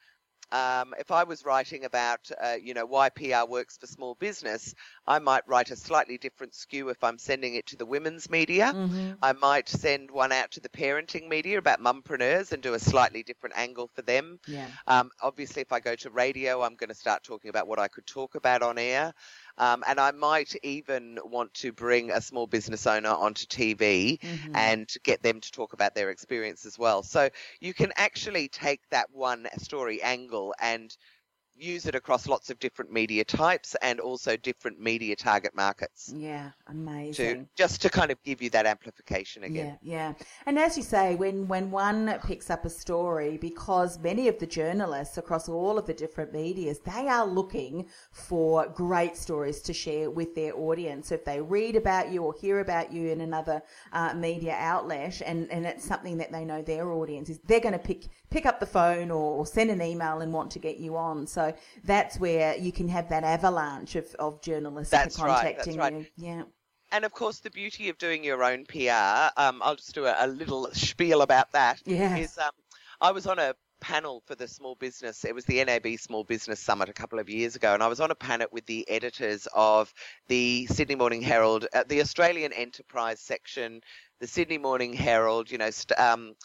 um, 0.52 0.94
if 1.00 1.12
I 1.12 1.24
was 1.24 1.46
writing 1.46 1.86
about, 1.86 2.30
uh, 2.42 2.56
you 2.62 2.74
know, 2.74 2.86
why 2.86 3.10
PR 3.10 3.46
works 3.48 3.78
for 3.78 3.88
small 3.88 4.16
business, 4.16 4.74
I 5.08 5.20
might 5.20 5.48
write 5.48 5.72
a 5.72 5.76
slightly 5.76 6.18
different 6.18 6.54
skew 6.54 6.90
if 6.90 7.04
I'm 7.04 7.18
sending 7.18 7.56
it 7.56 7.68
to 7.68 7.78
the 7.78 7.86
women's 7.86 8.30
media. 8.30 8.72
Mm-hmm. 8.74 9.14
I 9.22 9.34
might 9.34 9.68
send 9.70 10.12
one 10.12 10.32
out 10.32 10.52
to 10.52 10.60
the 10.60 10.70
parenting 10.70 11.28
media 11.28 11.58
about 11.58 11.82
mumpreneurs 11.82 12.52
and 12.52 12.62
do 12.62 12.74
a 12.74 12.80
slightly 12.80 13.24
different 13.24 13.58
angle 13.58 13.90
for 13.94 14.02
them. 14.02 14.40
Yeah. 14.48 14.68
Um, 14.88 15.12
obviously, 15.22 15.62
if 15.62 15.72
I 15.72 15.80
go 15.80 15.96
to 15.96 16.10
radio, 16.10 16.62
I'm 16.62 16.76
going 16.76 16.90
to 16.90 16.96
start 16.96 17.24
talking 17.24 17.50
about 17.50 17.68
what 17.68 17.80
I 17.80 17.88
could 17.88 18.06
talk 18.06 18.36
about 18.36 18.62
on 18.62 18.78
air. 18.78 19.14
Um, 19.58 19.84
and 19.88 20.00
I 20.00 20.12
might 20.12 20.56
even 20.64 21.20
want 21.24 21.54
to 21.56 21.72
bring 21.72 22.12
a 22.12 22.22
small 22.22 22.48
business 22.48 22.86
owner 22.88 23.10
onto 23.10 23.46
TV 23.46 24.20
Mhm. 24.22 24.54
and 24.54 24.92
get 25.04 25.22
them 25.24 25.40
to 25.42 25.52
talk 25.52 25.74
about 25.74 25.96
their 25.96 26.10
experience 26.10 26.66
as 26.66 26.78
well. 26.78 27.04
So 27.04 27.30
you 27.60 27.74
can 27.74 27.92
actually 27.96 28.48
take 28.50 28.82
that 28.90 29.12
one 29.12 29.48
story 29.58 30.02
angle 30.02 30.54
and 30.60 30.96
use 31.58 31.86
it 31.86 31.96
across 31.96 32.28
lots 32.28 32.50
of 32.50 32.60
different 32.60 32.92
media 32.92 33.24
types 33.24 33.76
and 33.82 34.00
also 34.00 34.36
different 34.38 34.80
media 34.80 35.16
target 35.16 35.56
markets 35.56 36.12
Yeah. 36.16 36.52
amazing. 36.68 37.46
to 37.46 37.48
just 37.56 37.82
to 37.84 37.90
kind 37.90 38.12
of 38.12 38.22
give 38.24 38.42
you 38.42 38.50
that 38.52 38.66
amplification 38.66 39.44
again. 39.44 39.78
Yeah, 39.82 40.14
yeah. 40.18 40.26
And 40.46 40.60
as 40.60 40.76
you 40.78 40.84
say, 40.84 41.16
when, 41.16 41.48
when 41.48 41.72
one 41.72 42.20
picks 42.26 42.50
up 42.50 42.66
a 42.66 42.70
story, 42.70 43.38
because 43.38 44.00
many 44.00 44.28
of 44.28 44.38
the 44.40 44.46
journalists 44.48 45.18
across 45.18 45.48
all 45.48 45.78
of 45.78 45.86
the 45.86 45.94
different 45.94 46.34
medias, 46.34 46.80
they 46.80 47.08
are 47.08 47.26
looking 47.26 47.88
for 48.12 48.68
great 48.68 49.16
stories 49.16 49.62
to 49.62 49.74
share 49.74 50.10
with 50.10 50.36
their 50.36 50.56
audience. 50.58 51.12
If 51.12 51.24
they 51.26 51.40
read 51.42 51.76
about 51.76 52.12
you 52.12 52.24
or 52.24 52.34
hear 52.34 52.60
about 52.60 52.92
you 52.92 53.10
in 53.10 53.22
another 53.22 53.62
uh, 53.94 54.14
media 54.14 54.56
outlet 54.58 55.22
and, 55.26 55.50
and 55.52 55.66
it's 55.66 55.86
something 55.86 56.18
that 56.18 56.32
they 56.32 56.44
know 56.46 56.62
their 56.62 56.92
audience 56.92 57.30
is, 57.30 57.40
they're 57.46 57.60
going 57.60 57.74
to 57.74 57.80
pick, 57.80 58.06
pick 58.30 58.46
up 58.46 58.60
the 58.60 58.66
phone 58.66 59.12
or, 59.12 59.46
send 59.46 59.70
an 59.70 59.82
email 59.82 60.22
and 60.22 60.34
want 60.34 60.52
to 60.52 60.60
get 60.60 60.78
you 60.78 60.98
on. 60.98 61.28
So 61.28 61.54
that's 61.84 62.20
where 62.20 62.58
you 62.58 62.72
can 62.72 62.88
have 62.90 63.10
that 63.10 63.24
avalanche 63.24 63.96
of, 63.96 64.14
of 64.16 64.42
journalists 64.42 64.92
That's 64.92 65.20
right, 65.20 65.56
that's 65.56 65.66
contacting 65.66 65.78
right. 65.78 65.94
you. 65.94 66.06
Yeah. 66.18 66.44
And 66.92 67.06
of 67.06 67.12
course, 67.12 67.40
the 67.40 67.52
beauty 67.52 67.90
of 67.90 67.98
doing 67.98 68.24
your 68.24 68.44
own 68.44 68.66
PR, 68.66 69.32
um, 69.38 69.62
I'll 69.64 69.76
just 69.76 69.94
do 69.94 70.06
a, 70.06 70.16
a 70.20 70.28
little 70.28 70.70
spiel 70.74 71.22
about 71.22 71.52
that. 71.52 71.82
Yeah. 71.86 72.18
Is 72.18 72.38
um, 72.38 72.52
I 73.02 73.12
was 73.12 73.28
on 73.28 73.40
a 73.40 73.56
panel 73.82 74.24
for 74.26 74.36
the 74.36 74.48
small 74.48 74.76
business. 74.76 75.26
It 75.26 75.36
was 75.36 75.46
the 75.46 75.64
NAB 75.64 76.00
Small 76.00 76.24
Business 76.24 76.60
Summit 76.60 76.90
a 76.90 76.94
couple 76.94 77.20
of 77.20 77.30
years 77.30 77.56
ago, 77.56 77.74
and 77.74 77.84
I 77.84 77.88
was 77.88 78.00
on 78.00 78.12
a 78.12 78.16
panel 78.16 78.48
with 78.52 78.66
the 78.66 78.90
editors 78.90 79.48
of 79.54 79.94
the 80.28 80.66
Sydney 80.68 80.96
Morning 80.96 81.22
Herald, 81.22 81.68
uh, 81.74 81.84
the 81.88 82.02
Australian 82.02 82.54
Enterprise 82.54 83.20
section, 83.20 83.82
the 84.20 84.28
Sydney 84.28 84.58
Morning 84.58 84.94
Herald. 84.94 85.52
You 85.52 85.58
know. 85.58 85.70
St- 85.70 86.00
um, 86.00 86.36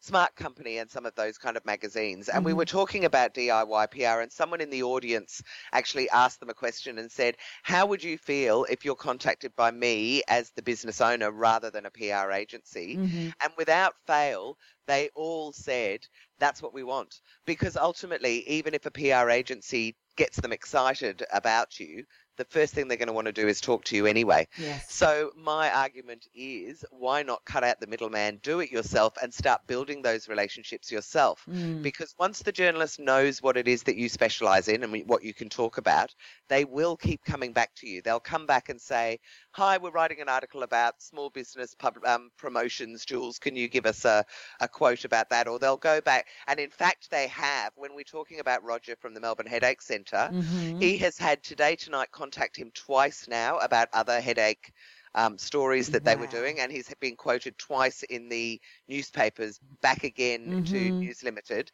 Smart 0.00 0.34
Company 0.36 0.78
and 0.78 0.90
some 0.90 1.06
of 1.06 1.14
those 1.14 1.38
kind 1.38 1.56
of 1.56 1.64
magazines. 1.66 2.28
And 2.28 2.44
we 2.44 2.52
were 2.52 2.64
talking 2.64 3.04
about 3.04 3.34
DIY 3.34 3.90
PR, 3.90 4.20
and 4.20 4.32
someone 4.32 4.60
in 4.60 4.70
the 4.70 4.82
audience 4.82 5.42
actually 5.72 6.08
asked 6.10 6.40
them 6.40 6.50
a 6.50 6.54
question 6.54 6.98
and 6.98 7.10
said, 7.10 7.36
How 7.62 7.86
would 7.86 8.02
you 8.02 8.16
feel 8.16 8.64
if 8.70 8.84
you're 8.84 8.94
contacted 8.94 9.54
by 9.56 9.70
me 9.70 10.22
as 10.28 10.50
the 10.50 10.62
business 10.62 11.00
owner 11.00 11.30
rather 11.30 11.70
than 11.70 11.86
a 11.86 11.90
PR 11.90 12.32
agency? 12.32 12.96
Mm-hmm. 12.96 13.28
And 13.42 13.52
without 13.56 13.94
fail, 14.06 14.56
they 14.86 15.10
all 15.14 15.52
said, 15.52 16.06
That's 16.38 16.62
what 16.62 16.74
we 16.74 16.84
want. 16.84 17.20
Because 17.44 17.76
ultimately, 17.76 18.48
even 18.48 18.74
if 18.74 18.86
a 18.86 18.90
PR 18.90 19.30
agency 19.30 19.96
gets 20.16 20.40
them 20.40 20.52
excited 20.52 21.24
about 21.32 21.78
you, 21.78 22.04
the 22.38 22.44
first 22.46 22.72
thing 22.72 22.88
they're 22.88 22.96
going 22.96 23.08
to 23.08 23.12
want 23.12 23.26
to 23.26 23.32
do 23.32 23.46
is 23.46 23.60
talk 23.60 23.84
to 23.84 23.96
you 23.96 24.06
anyway. 24.06 24.48
Yes. 24.56 24.90
So 24.90 25.32
my 25.36 25.70
argument 25.70 26.26
is 26.34 26.84
why 26.90 27.22
not 27.22 27.44
cut 27.44 27.64
out 27.64 27.80
the 27.80 27.86
middleman, 27.86 28.38
do 28.42 28.60
it 28.60 28.70
yourself 28.70 29.14
and 29.22 29.34
start 29.34 29.66
building 29.66 30.02
those 30.02 30.28
relationships 30.28 30.90
yourself. 30.90 31.44
Mm. 31.50 31.82
Because 31.82 32.14
once 32.18 32.42
the 32.42 32.52
journalist 32.52 32.98
knows 32.98 33.42
what 33.42 33.56
it 33.56 33.68
is 33.68 33.82
that 33.82 33.96
you 33.96 34.08
specialize 34.08 34.68
in 34.68 34.82
and 34.82 35.06
what 35.06 35.22
you 35.22 35.34
can 35.34 35.48
talk 35.48 35.76
about, 35.78 36.14
they 36.48 36.64
will 36.64 36.96
keep 36.96 37.24
coming 37.24 37.52
back 37.52 37.74
to 37.76 37.88
you. 37.88 38.00
They'll 38.00 38.20
come 38.20 38.46
back 38.46 38.68
and 38.68 38.80
say, 38.80 39.18
"Hi, 39.50 39.78
we're 39.78 39.90
writing 39.90 40.20
an 40.20 40.28
article 40.28 40.62
about 40.62 41.02
small 41.02 41.30
business 41.30 41.74
pub, 41.74 41.98
um, 42.06 42.30
promotions. 42.38 43.04
Jules, 43.04 43.38
can 43.38 43.56
you 43.56 43.68
give 43.68 43.84
us 43.84 44.04
a, 44.04 44.24
a 44.60 44.68
quote 44.68 45.04
about 45.04 45.30
that?" 45.30 45.48
Or 45.48 45.58
they'll 45.58 45.76
go 45.76 46.00
back, 46.00 46.28
and 46.46 46.58
in 46.60 46.70
fact, 46.70 47.10
they 47.10 47.26
have. 47.28 47.72
When 47.74 47.94
we're 47.94 48.04
talking 48.04 48.40
about 48.40 48.62
Roger 48.62 48.96
from 48.96 49.14
the 49.14 49.20
Melbourne 49.20 49.46
Headache 49.46 49.82
Centre, 49.82 50.30
Mhm. 50.32 50.80
he 50.80 50.98
has 50.98 51.18
had 51.18 51.42
today 51.42 51.76
tonight 51.76 52.10
contact 52.28 52.56
him 52.58 52.70
twice 52.74 53.26
now 53.26 53.56
about 53.58 53.88
other 53.94 54.20
headache 54.20 54.72
um, 55.14 55.38
stories 55.38 55.88
that 55.88 56.04
they 56.04 56.14
were 56.14 56.26
doing, 56.26 56.60
and 56.60 56.70
he's 56.70 56.92
been 57.00 57.16
quoted 57.16 57.56
twice 57.56 58.02
in 58.02 58.28
the 58.28 58.60
newspapers, 58.86 59.58
back 59.80 60.04
again 60.04 60.54
to 60.66 60.90
Mhm. 60.90 61.00
News 61.00 61.22
Limited, 61.22 61.72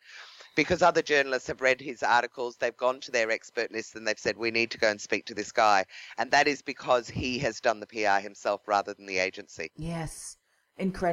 because 0.55 0.81
other 0.81 1.03
journalists 1.03 1.49
have 1.49 1.61
read 1.61 1.81
his 1.81 2.05
articles. 2.05 2.57
They've 2.57 2.77
gone 2.77 3.01
to 3.01 3.11
their 3.11 3.33
expert 3.33 3.73
list 3.73 3.97
and 3.97 4.07
they've 4.07 4.19
said, 4.19 4.37
"We 4.37 4.53
need 4.53 4.71
to 4.71 4.79
go 4.79 4.89
and 4.91 5.01
speak 5.01 5.25
to 5.27 5.35
this 5.35 5.51
guy," 5.51 5.85
and 6.19 6.31
that 6.31 6.47
is 6.47 6.63
because 6.63 7.09
he 7.09 7.41
has 7.41 7.61
done 7.61 7.81
the 7.81 7.87
PR 7.89 8.21
himself 8.21 8.69
rather 8.69 8.95
than 8.95 9.07
the 9.07 9.19
agency. 9.19 9.73
Yes. 9.77 10.37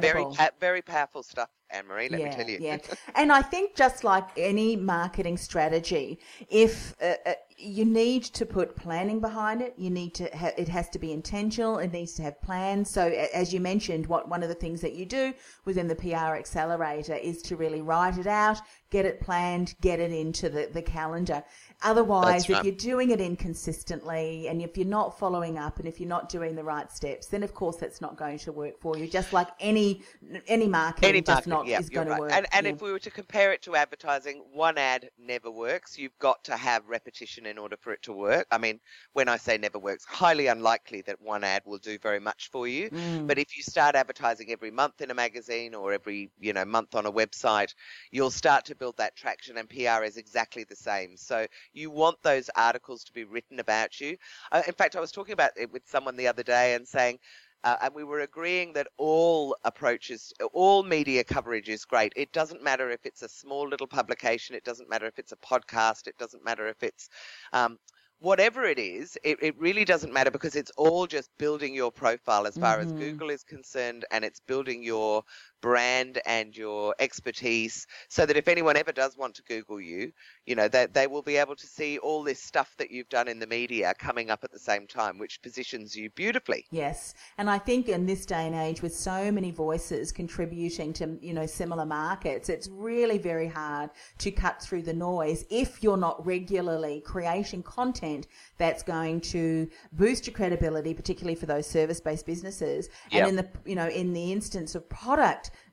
Very, 0.00 0.22
Incredible. 0.22 0.32
pa- 0.36 0.50
very 0.60 0.82
powerful 0.82 1.22
stuff, 1.22 1.50
Anne 1.70 1.86
Marie. 1.86 2.08
Let 2.08 2.18
yeah, 2.18 2.24
me 2.24 2.30
tell 2.30 2.48
you. 2.48 2.60
yeah. 2.60 2.78
And 3.14 3.32
I 3.32 3.42
think 3.42 3.74
just 3.76 4.04
like 4.04 4.24
any 4.36 4.76
marketing 4.76 5.36
strategy, 5.36 6.18
if 6.48 6.94
uh, 7.02 7.14
uh, 7.26 7.34
you 7.62 7.84
need 7.84 8.24
to 8.24 8.44
put 8.44 8.76
planning 8.76 9.20
behind 9.20 9.62
it, 9.62 9.74
you 9.76 9.90
need 9.90 10.14
to 10.14 10.28
ha- 10.36 10.50
it 10.58 10.68
has 10.68 10.88
to 10.90 10.98
be 10.98 11.12
intentional. 11.12 11.78
It 11.78 11.92
needs 11.92 12.12
to 12.14 12.22
have 12.22 12.40
plans. 12.42 12.90
So 12.90 13.06
a- 13.06 13.34
as 13.36 13.52
you 13.54 13.60
mentioned, 13.60 14.06
what 14.06 14.28
one 14.28 14.42
of 14.42 14.48
the 14.48 14.54
things 14.54 14.80
that 14.80 14.94
you 14.94 15.06
do 15.06 15.32
within 15.64 15.88
the 15.88 15.94
PR 15.94 16.34
accelerator 16.36 17.14
is 17.14 17.40
to 17.42 17.56
really 17.56 17.80
write 17.82 18.18
it 18.18 18.26
out, 18.26 18.58
get 18.90 19.04
it 19.06 19.20
planned, 19.20 19.74
get 19.80 20.00
it 20.00 20.12
into 20.12 20.48
the, 20.48 20.68
the 20.72 20.82
calendar. 20.82 21.42
Otherwise, 21.82 22.46
That's 22.46 22.60
if 22.60 22.64
you're 22.64 22.74
doing 22.74 23.10
it 23.10 23.20
inconsistently 23.20 24.48
and 24.48 24.60
if 24.62 24.76
you're 24.76 24.86
not 24.86 25.18
following 25.18 25.58
up 25.58 25.78
and 25.78 25.86
if 25.88 25.98
you're 26.00 26.08
not 26.08 26.28
doing 26.28 26.54
the 26.54 26.64
right 26.64 26.90
steps, 26.90 27.26
then 27.28 27.42
of 27.42 27.54
course 27.54 27.76
that's 27.76 28.00
not 28.00 28.16
going 28.16 28.38
to 28.38 28.52
work 28.52 28.80
for 28.80 28.96
you. 28.96 29.06
Just 29.08 29.32
like 29.32 29.48
any 29.60 30.02
any 30.46 30.68
marketing 30.68 31.08
Any 31.08 31.20
just 31.20 31.46
marketing, 31.46 31.50
not 31.52 31.66
yeah, 31.66 31.78
is 31.80 31.88
going 31.90 32.08
right. 32.08 32.16
to 32.16 32.20
work. 32.22 32.32
And, 32.32 32.46
and 32.52 32.66
Yeah. 32.66 32.72
if 32.72 32.82
we 32.82 32.92
were 32.92 32.98
to 33.00 33.10
compare 33.10 33.52
it 33.52 33.62
to 33.62 33.76
advertising, 33.76 34.42
one 34.52 34.78
ad 34.78 35.10
never 35.18 35.50
works. 35.50 35.98
You've 35.98 36.18
got 36.18 36.44
to 36.44 36.56
have 36.56 36.86
repetition 36.88 37.46
in 37.52 37.58
order 37.58 37.76
for 37.78 37.92
it 37.92 38.02
to 38.02 38.12
work. 38.12 38.46
I 38.50 38.58
mean, 38.58 38.80
when 39.12 39.28
I 39.28 39.36
say 39.36 39.58
never 39.58 39.78
works, 39.78 40.04
highly 40.04 40.48
unlikely 40.48 41.02
that 41.02 41.20
one 41.20 41.44
ad 41.44 41.62
will 41.64 41.78
do 41.78 41.98
very 41.98 42.18
much 42.18 42.50
for 42.50 42.66
you. 42.66 42.90
Mm. 42.90 43.26
But 43.28 43.38
if 43.38 43.56
you 43.56 43.62
start 43.62 43.94
advertising 43.94 44.50
every 44.50 44.70
month 44.70 45.00
in 45.00 45.10
a 45.10 45.14
magazine 45.14 45.74
or 45.74 45.92
every 45.92 46.30
you 46.40 46.52
know 46.52 46.64
month 46.64 46.94
on 46.94 47.06
a 47.06 47.12
website, 47.12 47.74
you'll 48.10 48.30
start 48.30 48.64
to 48.64 48.74
build 48.74 48.96
that 48.96 49.14
traction. 49.14 49.58
And 49.58 49.68
PR 49.68 50.02
is 50.02 50.16
exactly 50.16 50.64
the 50.64 50.76
same. 50.76 51.16
So 51.16 51.46
you 51.72 51.90
want 51.90 52.16
those 52.22 52.50
articles 52.56 53.04
to 53.04 53.12
be 53.12 53.24
written 53.24 53.60
about 53.60 54.00
you. 54.00 54.16
Uh, 54.50 54.62
in 54.66 54.72
fact, 54.72 54.96
I 54.96 55.00
was 55.00 55.12
talking 55.12 55.34
about 55.34 55.52
it 55.56 55.70
with 55.72 55.82
someone 55.86 56.16
the 56.16 56.28
other 56.28 56.42
day 56.42 56.74
and 56.74 56.88
saying 56.88 57.18
Uh, 57.64 57.76
and 57.82 57.94
we 57.94 58.04
were 58.04 58.20
agreeing 58.20 58.72
that 58.74 58.86
all 58.98 59.56
approaches, 59.64 60.32
all 60.52 60.82
media 60.82 61.24
coverage 61.24 61.68
is 61.68 61.84
great. 61.84 62.12
It 62.16 62.32
doesn't 62.32 62.62
matter 62.62 62.90
if 62.90 63.06
it's 63.06 63.22
a 63.22 63.28
small 63.28 63.68
little 63.68 63.86
publication, 63.86 64.54
it 64.56 64.64
doesn't 64.64 64.88
matter 64.88 65.06
if 65.06 65.18
it's 65.18 65.32
a 65.32 65.36
podcast, 65.36 66.06
it 66.06 66.16
doesn't 66.18 66.44
matter 66.44 66.68
if 66.68 66.82
it's 66.82 67.08
um, 67.52 67.78
whatever 68.18 68.64
it 68.64 68.78
is, 68.78 69.16
it, 69.24 69.38
it 69.42 69.58
really 69.58 69.84
doesn't 69.84 70.12
matter 70.12 70.30
because 70.30 70.56
it's 70.56 70.70
all 70.76 71.06
just 71.06 71.30
building 71.38 71.74
your 71.74 71.90
profile 71.92 72.46
as 72.46 72.56
far 72.56 72.80
Mm-hmm. 72.80 72.80
as 72.80 72.92
Google 72.92 73.30
is 73.30 73.42
concerned 73.44 74.04
and 74.10 74.24
it's 74.24 74.40
building 74.40 74.82
your 74.82 75.22
brand 75.62 76.20
and 76.26 76.54
your 76.54 76.94
expertise 76.98 77.86
so 78.08 78.26
that 78.26 78.36
if 78.36 78.48
anyone 78.48 78.76
ever 78.76 78.92
does 78.92 79.16
want 79.16 79.34
to 79.36 79.42
Google 79.44 79.80
you, 79.80 80.12
you 80.44 80.54
know, 80.54 80.68
that 80.68 80.92
they, 80.92 81.06
will 81.06 81.22
be 81.22 81.36
able 81.36 81.54
to 81.54 81.66
see 81.66 81.98
all 81.98 82.22
this 82.22 82.40
stuff 82.40 82.74
that 82.78 82.90
you've 82.90 83.08
done 83.08 83.28
in 83.28 83.38
the 83.38 83.46
media 83.46 83.94
coming 83.98 84.30
up 84.30 84.42
at 84.44 84.50
the 84.50 84.58
same 84.58 84.86
time, 84.86 85.18
which 85.18 85.40
positions 85.42 85.94
you 85.94 86.10
beautifully. 86.10 86.66
Yes, 86.70 87.14
and 87.38 87.48
I 87.48 87.58
think 87.58 87.88
in 87.88 88.06
this 88.06 88.26
day 88.26 88.46
and 88.46 88.54
age, 88.54 88.82
with 88.82 88.94
so 88.94 89.30
many 89.30 89.50
voices 89.50 90.10
contributing 90.10 90.92
to 90.94 91.18
you 91.20 91.32
know 91.32 91.46
similar 91.46 91.86
markets, 91.86 92.48
it's 92.48 92.68
really 92.68 93.18
very 93.18 93.46
hard 93.46 93.90
to 94.18 94.30
cut 94.30 94.60
through 94.60 94.82
the 94.82 94.92
noise 94.92 95.44
if 95.50 95.82
you're 95.82 95.96
not 95.96 96.24
regularly 96.26 97.02
creating 97.04 97.62
content 97.62 98.26
that's 98.58 98.82
going 98.82 99.20
to 99.20 99.68
boost 99.92 100.26
your 100.26 100.34
credibility, 100.34 100.94
particularly 100.94 101.34
for 101.34 101.46
those 101.46 101.66
service-based 101.66 102.26
businesses. 102.26 102.88
Yeah. 103.10 103.20
And 103.20 103.28
in 103.28 103.36
the 103.36 103.48
you 103.64 103.76
know 103.76 103.88
in 103.88 104.12
the 104.12 104.32
instance 104.32 104.74
of 104.74 104.88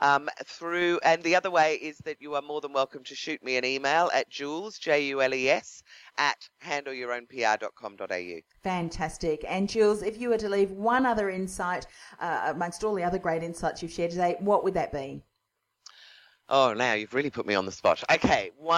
Um, 0.00 0.28
through 0.44 1.00
and 1.02 1.24
the 1.24 1.34
other 1.34 1.50
way 1.50 1.74
is 1.74 1.98
that 2.04 2.22
you 2.22 2.36
are 2.36 2.42
more 2.42 2.60
than 2.60 2.72
welcome 2.72 3.02
to 3.02 3.16
shoot 3.16 3.42
me 3.42 3.56
an 3.56 3.64
email 3.64 4.08
at 4.14 4.30
jules 4.30 4.78
j 4.78 5.08
u 5.08 5.20
l 5.20 5.34
e 5.34 5.50
s 5.50 5.82
at 6.18 6.48
handleyourownpr.com.au. 6.64 8.40
Fantastic. 8.62 9.44
And 9.48 9.68
Jules, 9.68 10.02
if 10.02 10.20
you 10.20 10.28
were 10.28 10.38
to 10.38 10.48
leave 10.48 10.72
one 10.72 11.06
other 11.06 11.30
insight 11.30 11.86
uh, 12.20 12.42
amongst 12.46 12.84
all 12.84 12.94
the 12.94 13.04
other 13.04 13.18
great 13.18 13.42
insights 13.42 13.82
you've 13.82 13.92
shared 13.92 14.10
today, 14.10 14.36
what 14.40 14.64
would 14.64 14.74
that 14.74 14.92
be? 14.92 15.22
Oh, 16.50 16.72
now 16.72 16.94
you've 16.94 17.12
really 17.12 17.30
put 17.30 17.46
me 17.46 17.54
on 17.54 17.66
the 17.66 17.72
spot. 17.72 18.02
Okay, 18.10 18.52